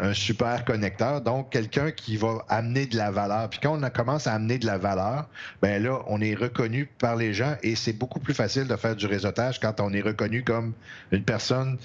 un- 0.02 0.14
super 0.14 0.66
connecteur, 0.66 1.22
donc 1.22 1.50
quelqu'un 1.52 1.92
qui 1.92 2.18
va 2.18 2.44
amener 2.50 2.86
de 2.86 2.98
la 2.98 3.12
valeur. 3.12 3.50
Puis 3.50 3.60
quand 3.64 3.82
on 3.82 3.90
commence 3.90 4.28
à 4.28 4.34
amener 4.34 4.58
de 4.58 4.66
la 4.66 4.78
valeur, 4.78 5.30
ben 5.62 5.82
là, 5.82 6.00
on 6.08 6.20
est 6.20 6.36
reconnu 6.36 6.86
par 7.00 7.16
les 7.16 7.34
gens 7.34 7.56
et 7.64 7.76
c'est 7.76 7.94
beaucoup 7.94 8.20
plus 8.20 8.34
facile 8.34 8.68
de 8.68 8.76
faire 8.76 8.96
du 8.96 9.06
réseautage 9.06 9.60
quand 9.62 9.80
on 9.80 9.94
est 9.94 10.02
reconnu 10.02 10.44
comme 10.44 10.74
une 11.12 11.24
personne 11.24 11.78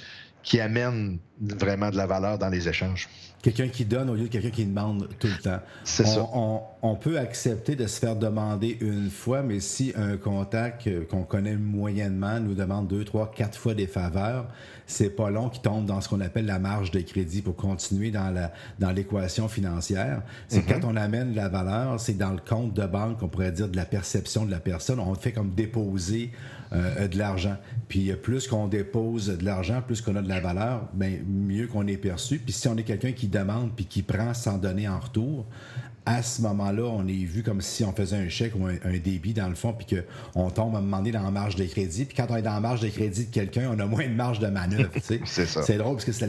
qui 0.42 0.60
amène 0.60 1.18
vraiment 1.40 1.90
de 1.90 1.96
la 1.96 2.06
valeur 2.06 2.36
dans 2.36 2.48
les 2.48 2.68
échanges. 2.68 3.08
Quelqu'un 3.42 3.68
qui 3.68 3.84
donne 3.84 4.08
au 4.08 4.14
lieu 4.14 4.24
de 4.24 4.28
quelqu'un 4.28 4.50
qui 4.50 4.64
demande 4.64 5.08
tout 5.18 5.26
le 5.26 5.42
temps. 5.42 5.58
C'est 5.84 6.04
on, 6.04 6.06
ça. 6.06 6.28
On, 6.32 6.60
on 6.82 6.94
peut 6.94 7.18
accepter 7.18 7.76
de 7.76 7.86
se 7.86 7.98
faire 7.98 8.16
demander 8.16 8.78
une 8.80 9.10
fois, 9.10 9.42
mais 9.42 9.60
si 9.60 9.92
un 9.96 10.16
contact 10.16 10.86
euh, 10.86 11.04
qu'on 11.04 11.24
connaît 11.24 11.56
moyennement 11.56 12.40
nous 12.40 12.54
demande 12.54 12.88
deux, 12.88 13.04
trois, 13.04 13.30
quatre 13.30 13.58
fois 13.58 13.74
des 13.74 13.86
faveurs, 13.86 14.46
c'est 14.86 15.10
pas 15.10 15.30
long 15.30 15.48
qu'il 15.48 15.62
tombe 15.62 15.86
dans 15.86 16.00
ce 16.00 16.08
qu'on 16.08 16.20
appelle 16.20 16.46
la 16.46 16.58
marge 16.58 16.90
de 16.90 17.00
crédit 17.00 17.42
pour 17.42 17.56
continuer 17.56 18.10
dans 18.10 18.30
la 18.30 18.52
dans 18.78 18.90
l'équation 18.90 19.48
financière. 19.48 20.22
C'est 20.48 20.62
Mm-hmm. 20.62 20.80
quand 20.80 20.88
on 20.88 20.96
amène 20.96 21.32
de 21.32 21.36
la 21.36 21.48
valeur, 21.48 21.98
c'est 22.00 22.16
dans 22.16 22.30
le 22.30 22.38
compte 22.38 22.74
de 22.74 22.86
banque, 22.86 23.22
on 23.22 23.28
pourrait 23.28 23.52
dire 23.52 23.68
de 23.68 23.76
la 23.76 23.84
perception 23.84 24.44
de 24.44 24.50
la 24.50 24.60
personne. 24.60 25.00
On 25.00 25.14
fait 25.14 25.32
comme 25.32 25.50
déposer 25.50 26.30
euh, 26.72 27.06
de 27.06 27.18
l'argent. 27.18 27.56
Puis 27.88 28.10
euh, 28.10 28.16
plus 28.16 28.46
qu'on 28.46 28.66
dépose 28.68 29.26
de 29.26 29.44
l'argent, 29.44 29.82
plus 29.82 30.00
qu'on 30.00 30.16
a 30.16 30.22
de 30.22 30.28
la 30.28 30.40
valeur, 30.40 30.88
ben 30.94 31.22
mieux 31.26 31.66
qu'on 31.66 31.86
est 31.86 31.96
perçu. 31.96 32.38
Puis 32.38 32.52
si 32.52 32.68
on 32.68 32.76
est 32.76 32.82
quelqu'un 32.82 33.12
qui 33.12 33.28
demande 33.32 33.72
puis 33.74 33.86
qui 33.86 34.02
prend 34.02 34.34
sans 34.34 34.58
donner 34.58 34.88
en 34.88 35.00
retour, 35.00 35.46
à 36.04 36.22
ce 36.22 36.42
moment-là, 36.42 36.82
on 36.84 37.06
est 37.06 37.24
vu 37.24 37.42
comme 37.42 37.60
si 37.60 37.84
on 37.84 37.92
faisait 37.92 38.16
un 38.16 38.28
chèque 38.28 38.54
ou 38.58 38.66
un, 38.66 38.98
débit 38.98 39.34
dans 39.34 39.48
le 39.48 39.54
fond, 39.54 39.72
puis 39.72 39.86
qu'on 40.34 40.50
tombe 40.50 40.74
à 40.74 40.80
demander 40.80 41.12
dans 41.12 41.22
la 41.22 41.30
marge 41.30 41.54
de 41.54 41.64
crédit. 41.64 42.04
Puis 42.04 42.16
quand 42.16 42.26
on 42.30 42.36
est 42.36 42.42
dans 42.42 42.54
la 42.54 42.60
marge 42.60 42.80
de 42.80 42.88
crédit 42.88 43.26
de 43.26 43.30
quelqu'un, 43.32 43.70
on 43.72 43.78
a 43.78 43.86
moins 43.86 44.06
de 44.06 44.12
marge 44.12 44.40
de 44.40 44.48
manœuvre. 44.48 44.90
c'est 45.02 45.46
ça. 45.46 45.62
C'est 45.62 45.78
drôle 45.78 45.96
parce 45.96 46.04
que 46.04 46.24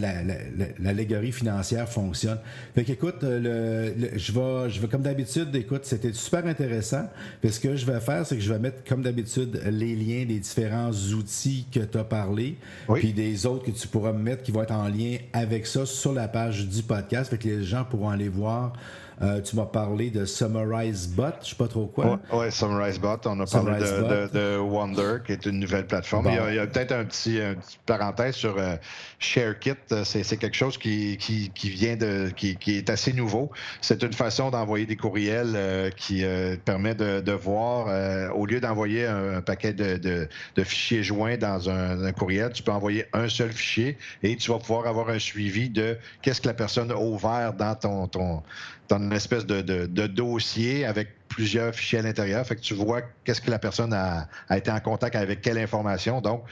l'allégorie 0.79 1.31
financière 1.31 1.89
fonctionne. 1.89 2.37
Fait 2.75 2.83
qu'écoute, 2.83 3.23
le, 3.23 3.93
je, 4.15 4.31
vais, 4.31 4.69
je 4.69 4.79
vais 4.79 4.87
comme 4.87 5.01
d'habitude, 5.01 5.55
écoute, 5.55 5.85
c'était 5.85 6.13
super 6.13 6.45
intéressant. 6.45 7.09
Puis 7.41 7.51
ce 7.51 7.59
que 7.59 7.75
je 7.75 7.85
vais 7.85 7.99
faire, 7.99 8.25
c'est 8.25 8.35
que 8.35 8.41
je 8.41 8.53
vais 8.53 8.59
mettre 8.59 8.83
comme 8.87 9.01
d'habitude 9.01 9.59
les 9.65 9.95
liens 9.95 10.25
des 10.25 10.39
différents 10.39 10.91
outils 10.91 11.65
que 11.71 11.79
tu 11.79 11.97
as 11.97 12.03
parlé, 12.03 12.57
puis 12.93 13.13
des 13.13 13.45
autres 13.47 13.65
que 13.65 13.71
tu 13.71 13.87
pourras 13.87 14.13
me 14.13 14.21
mettre 14.21 14.43
qui 14.43 14.51
vont 14.51 14.61
être 14.61 14.71
en 14.71 14.87
lien 14.87 15.17
avec 15.33 15.65
ça 15.65 15.85
sur 15.85 16.13
la 16.13 16.27
page 16.27 16.67
du 16.67 16.83
podcast. 16.83 17.31
Fait 17.31 17.37
que 17.37 17.47
les 17.47 17.63
gens 17.63 17.85
pourront 17.85 18.09
aller 18.09 18.29
voir 18.29 18.73
euh, 19.21 19.41
tu 19.41 19.55
m'as 19.55 19.65
parlé 19.65 20.09
de 20.09 20.25
Summarize 20.25 21.07
Bot, 21.07 21.33
je 21.41 21.49
sais 21.49 21.55
pas 21.55 21.67
trop 21.67 21.85
quoi. 21.85 22.19
Oui, 22.31 22.39
ouais, 22.39 22.51
Summarize 22.51 22.99
Bot. 22.99 23.17
On 23.25 23.39
a 23.39 23.45
parlé 23.45 23.79
de, 23.79 24.57
Wonder, 24.57 25.17
qui 25.25 25.33
est 25.33 25.45
une 25.45 25.59
nouvelle 25.59 25.85
plateforme. 25.85 26.29
Il 26.29 26.55
y 26.55 26.59
a, 26.59 26.67
peut-être 26.67 26.91
un 26.91 27.05
petit, 27.05 27.39
parenthèse 27.85 28.35
sur 28.35 28.57
euh, 28.57 28.75
ShareKit. 29.19 30.03
C'est 30.03 30.37
quelque 30.37 30.55
chose 30.55 30.77
qui, 30.77 31.17
qui, 31.17 31.69
vient 31.69 31.95
de, 31.95 32.29
qui, 32.35 32.57
est 32.67 32.89
assez 32.89 33.13
nouveau. 33.13 33.51
C'est 33.81 34.03
une 34.03 34.13
façon 34.13 34.49
d'envoyer 34.49 34.85
des 34.85 34.95
courriels 34.95 35.53
euh, 35.55 35.89
qui 35.91 36.23
permet 36.65 36.95
de, 36.95 37.31
voir, 37.31 37.87
au 38.35 38.45
lieu 38.45 38.59
d'envoyer 38.59 39.05
un, 39.05 39.41
paquet 39.41 39.73
de, 39.73 40.27
fichiers 40.63 41.03
joints 41.03 41.37
dans 41.37 41.69
un, 41.69 42.11
courriel, 42.13 42.51
tu 42.53 42.63
peux 42.63 42.71
envoyer 42.71 43.05
un 43.13 43.27
seul 43.29 43.51
fichier 43.51 43.97
et 44.21 44.35
tu 44.35 44.51
vas 44.51 44.59
pouvoir 44.59 44.87
avoir 44.87 45.09
un 45.09 45.19
suivi 45.19 45.69
de 45.69 45.97
qu'est-ce 46.21 46.41
que 46.41 46.47
la 46.47 46.53
personne 46.53 46.91
a 46.91 46.97
ouvert 46.97 47.53
dans 47.53 47.75
ton, 47.75 48.07
ton 48.07 48.43
dans 48.89 48.99
une 49.03 49.13
espèce 49.13 49.45
de, 49.45 50.07
dossier 50.07 50.85
avec 50.85 51.09
plusieurs 51.27 51.73
fichiers 51.73 51.99
à 51.99 52.01
l'intérieur. 52.01 52.45
Fait 52.45 52.55
que 52.55 52.61
tu 52.61 52.73
vois 52.73 53.01
qu'est-ce 53.23 53.41
que 53.41 53.51
la 53.51 53.59
personne 53.59 53.93
a, 53.93 54.27
été 54.55 54.71
en 54.71 54.79
contact 54.79 55.15
avec 55.15 55.41
quelle 55.41 55.57
information. 55.57 56.21
Donc, 56.21 56.43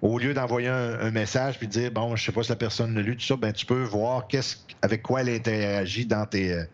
au 0.00 0.18
lieu 0.18 0.32
d'envoyer 0.32 0.68
un, 0.68 1.10
message 1.10 1.58
puis 1.58 1.66
de 1.66 1.72
dire 1.72 1.90
bon, 1.90 2.14
je 2.14 2.24
sais 2.24 2.32
pas 2.32 2.42
si 2.42 2.50
la 2.50 2.56
personne 2.56 2.94
l'a 2.94 3.02
lu, 3.02 3.16
tout 3.16 3.24
ça, 3.24 3.36
ben 3.36 3.52
tu 3.52 3.66
peux 3.66 3.82
voir 3.82 4.28
qu'est-ce 4.28 4.56
avec 4.80 5.02
quoi 5.02 5.22
elle 5.22 5.30
interagit 5.30 6.06
dans 6.06 6.24
tes 6.24 6.52
euh, 6.52 6.64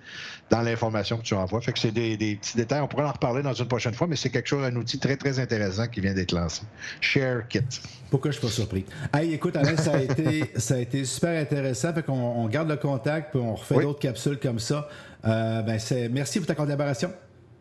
dans 0.51 0.61
l'information 0.61 1.17
que 1.17 1.23
tu 1.23 1.35
envoies. 1.35 1.61
Fait 1.61 1.73
que 1.73 1.79
c'est 1.79 1.91
des, 1.91 2.17
petits 2.17 2.57
détails. 2.57 2.81
On 2.81 2.87
pourra 2.87 3.07
en 3.07 3.13
reparler 3.13 3.43
dans 3.43 3.53
une 3.53 3.67
prochaine 3.67 3.95
fois, 3.95 4.07
mais 4.07 4.17
c'est 4.17 4.31
quelque 4.31 4.49
chose, 4.49 4.65
un 4.65 4.77
outil 4.77 4.99
très, 4.99 5.17
très 5.17 5.39
intéressant 5.39 5.87
qui 5.87 6.01
vient 6.01 6.15
d'être 6.15 6.33
lancé. 6.33 6.63
ShareKit. 7.01 7.81
Pourquoi 8.11 8.31
je 8.31 8.39
suis 8.39 8.47
pas 8.47 8.53
surpris? 8.53 8.85
Hey, 9.13 9.33
écoute, 9.33 9.57
Alain, 9.57 9.77
ça 9.77 9.95
a 9.95 10.01
été, 10.01 10.51
ça 10.57 10.75
a 10.75 10.79
été 10.79 11.05
super 11.05 11.41
intéressant. 11.41 11.93
Fait 11.95 12.03
qu'on 12.03 12.13
on 12.13 12.47
garde 12.49 12.69
le 12.69 12.77
contact, 12.77 13.31
puis 13.31 13.41
on 13.41 13.55
refait 13.55 13.81
d'autres 13.81 14.01
capsules 14.01 14.39
comme 14.39 14.59
ça. 14.59 14.89
Euh, 15.27 15.63
ben, 15.63 15.81
merci 16.13 16.39
pour 16.39 16.47
ta 16.47 16.55
collaboration. 16.55 17.13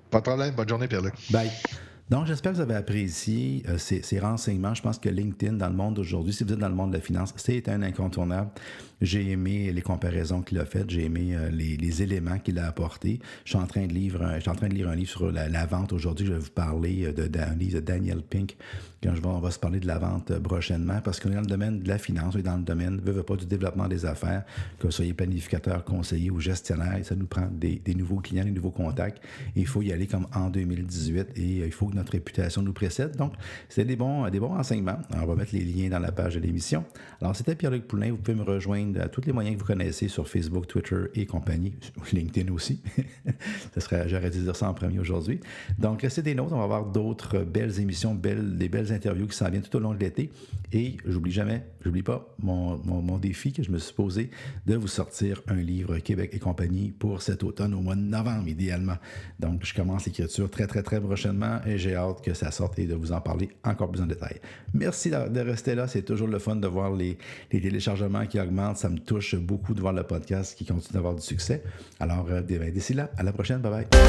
Pas 0.10 0.20
de 0.20 0.24
problème. 0.24 0.54
Bonne 0.56 0.70
journée, 0.70 0.88
Pierre-Luc. 0.88 1.14
Bye. 1.32 1.50
Donc, 2.10 2.28
j'espère 2.28 2.52
que 2.52 2.58
vous 2.58 2.62
avez 2.62 2.76
apprécié 2.76 3.64
euh, 3.70 3.78
ces, 3.78 4.20
renseignements. 4.20 4.74
Je 4.74 4.82
pense 4.82 5.00
que 5.00 5.10
LinkedIn, 5.10 5.54
dans 5.54 5.70
le 5.70 5.76
monde 5.76 5.96
d'aujourd'hui, 5.96 6.34
si 6.34 6.44
vous 6.44 6.54
êtes 6.54 6.60
dans 6.60 6.70
le 6.70 6.76
monde 6.76 6.92
de 6.92 6.98
la 6.98 7.02
finance, 7.02 7.34
c'est 7.38 7.70
un 7.70 7.82
incontournable. 7.82 8.52
J'ai 9.02 9.32
aimé 9.32 9.72
les 9.72 9.82
comparaisons 9.82 10.42
qu'il 10.42 10.60
a 10.60 10.66
faites, 10.66 10.90
j'ai 10.90 11.06
aimé 11.06 11.34
euh, 11.34 11.50
les, 11.50 12.04
éléments 12.04 12.40
qu'il 12.40 12.60
a 12.60 12.68
apportés. 12.68 13.20
Je 13.46 13.52
suis 13.52 13.60
en 13.60 13.66
train 13.68 13.88
de 13.88 13.94
lire, 13.94 14.20
je 14.36 14.42
suis 14.42 14.50
en 14.50 14.56
train 14.56 14.68
de 14.68 14.74
lire 14.74 14.90
un 14.90 14.96
livre 14.96 15.10
sur 15.10 15.32
la, 15.32 15.66
vente 15.66 15.94
aujourd'hui. 15.94 16.26
Je 16.26 16.34
vais 16.34 16.40
vous 16.40 16.52
parler 16.52 17.06
euh, 17.06 17.28
d'un 17.28 17.56
livre 17.56 17.76
de 17.76 17.86
Daniel 17.86 18.22
Pink 18.22 18.58
quand 19.04 19.14
je 19.16 19.22
vais, 19.22 19.28
on 19.28 19.40
va 19.40 19.52
se 19.52 19.60
parler 19.60 19.82
de 19.82 19.88
la 19.88 19.98
vente 19.98 20.32
euh, 20.32 20.40
prochainement, 20.40 21.02
parce 21.04 21.20
qu'on 21.20 21.30
est 21.30 21.36
dans 21.36 21.42
le 21.42 21.48
domaine 21.48 21.82
de 21.82 21.88
la 21.90 21.98
finance, 21.98 22.36
on 22.36 22.40
est 22.40 22.44
dans 22.44 22.56
le 22.56 22.64
domaine, 22.64 23.02
veut, 23.04 23.22
pas, 23.22 23.36
du 23.36 23.46
développement 23.46 23.88
des 23.88 24.06
affaires, 24.06 24.44
que 24.80 24.88
vous 24.88 24.92
soyez 24.92 25.14
planificateur, 25.14 25.84
conseiller 25.84 26.32
ou 26.32 26.40
gestionnaire, 26.40 27.00
ça 27.04 27.16
nous 27.16 27.26
prend 27.26 27.48
des, 27.52 27.82
nouveaux 27.96 28.22
clients, 28.22 28.46
des 28.46 28.52
nouveaux 28.52 28.72
contacts. 28.72 29.22
il 29.56 29.68
faut 29.68 29.82
y 29.82 29.92
aller 29.92 30.08
comme 30.08 30.28
en 30.34 30.50
2018 30.50 31.32
et 31.36 31.42
il 31.66 31.72
faut 31.72 31.88
que 31.88 31.96
notre 31.96 32.14
réputation 32.14 32.62
nous 32.62 32.72
précède. 32.72 33.16
Donc, 33.18 33.34
c'est 33.68 33.84
des 33.84 33.96
bons, 33.96 34.30
des 34.30 34.40
bons 34.40 34.50
renseignements. 34.50 35.00
on 35.14 35.26
va 35.26 35.36
mettre 35.36 35.54
les 35.54 35.66
liens 35.66 35.90
dans 35.90 36.00
la 36.00 36.12
page 36.12 36.36
de 36.36 36.40
l'émission. 36.40 36.86
Alors, 37.20 37.36
c'était 37.36 37.56
Pierre-Luc 37.56 37.88
Poulin. 37.88 38.12
Vous 38.12 38.18
pouvez 38.18 38.38
me 38.38 38.44
rejoindre 38.44 39.02
à 39.02 39.10
tous 39.10 39.22
les 39.26 39.34
moyens 39.34 39.56
que 39.56 39.62
vous 39.62 39.68
connaissez 39.68 40.08
sur 40.08 40.28
Facebook, 40.30 40.68
Twitter 40.68 41.04
et 41.16 41.26
compagnie, 41.26 41.74
LinkedIn 42.14 42.52
aussi. 42.54 42.82
ça 43.74 43.82
serait, 43.82 44.08
j'aurais 44.08 44.30
dû 44.30 44.40
dire 44.40 44.56
ça 44.56 44.70
en 44.70 44.74
premier 44.74 45.00
aujourd'hui. 45.00 45.42
Donc, 45.78 46.02
restez 46.02 46.22
des 46.22 46.36
nôtres. 46.36 46.54
On 46.54 46.58
va 46.58 46.64
avoir 46.64 46.86
d'autres 46.86 47.40
belles 47.40 47.80
émissions, 47.80 48.16
belles, 48.16 48.58
des 48.58 48.70
belles 48.70 48.93
interviews 48.94 49.28
qui 49.28 49.36
s'en 49.36 49.50
viennent 49.50 49.64
tout 49.64 49.78
au 49.78 49.80
long 49.80 49.94
de 49.94 50.00
l'été. 50.00 50.32
Et 50.72 50.98
j'oublie 51.06 51.32
jamais, 51.32 51.66
j'oublie 51.84 52.02
pas 52.02 52.36
mon, 52.40 52.78
mon, 52.78 53.18
défi 53.18 53.54
que 53.54 53.62
je 53.62 53.72
me 53.72 53.78
suis 53.78 53.94
posé 53.94 54.32
de 54.66 54.76
vous 54.76 54.88
sortir 54.88 55.42
un 55.48 55.56
livre 55.56 55.98
Québec 56.00 56.32
et 56.34 56.40
compagnie 56.40 56.92
pour 56.92 57.22
cet 57.22 57.44
automne 57.44 57.74
au 57.74 57.82
mois 57.82 57.96
de 57.96 58.02
novembre, 58.02 58.48
idéalement. 58.48 58.98
Donc, 59.40 59.64
je 59.64 59.74
commence 59.74 60.06
l'écriture 60.06 60.50
très, 60.50 60.66
très, 60.66 60.82
très 60.82 61.00
prochainement 61.00 61.60
et 61.66 61.78
j'ai 61.78 61.96
hâte 61.96 62.24
que 62.24 62.34
ça 62.34 62.52
sorte 62.52 62.80
et 62.80 62.86
de 62.86 62.96
vous 62.96 63.12
en 63.12 63.22
parler 63.22 63.50
encore 63.64 63.92
plus 63.92 64.02
en 64.02 64.08
détail. 64.08 64.40
Merci 64.74 65.12
de 65.12 65.40
rester 65.40 65.76
là. 65.76 65.88
C'est 65.88 66.02
toujours 66.02 66.28
le 66.28 66.40
fun 66.40 66.56
de 66.56 66.68
voir 66.68 66.92
les, 66.92 67.18
les 67.52 67.62
téléchargements 67.62 68.26
qui 68.26 68.40
augmentent. 68.40 68.78
Ça 68.78 68.90
me 68.90 68.98
touche 68.98 69.36
beaucoup 69.36 69.74
de 69.74 69.82
voir 69.82 69.94
le 69.94 70.04
podcast 70.04 70.58
qui 70.58 70.66
continue 70.66 70.94
d'avoir 70.94 71.16
du 71.16 71.22
succès. 71.22 71.64
Alors, 72.00 72.28
euh, 72.30 72.42
ben, 72.42 72.72
d'ici 72.72 72.94
là, 72.94 73.10
à 73.18 73.24
la 73.24 73.32
prochaine. 73.32 73.60
Bye 73.60 73.86
bye. 73.92 74.00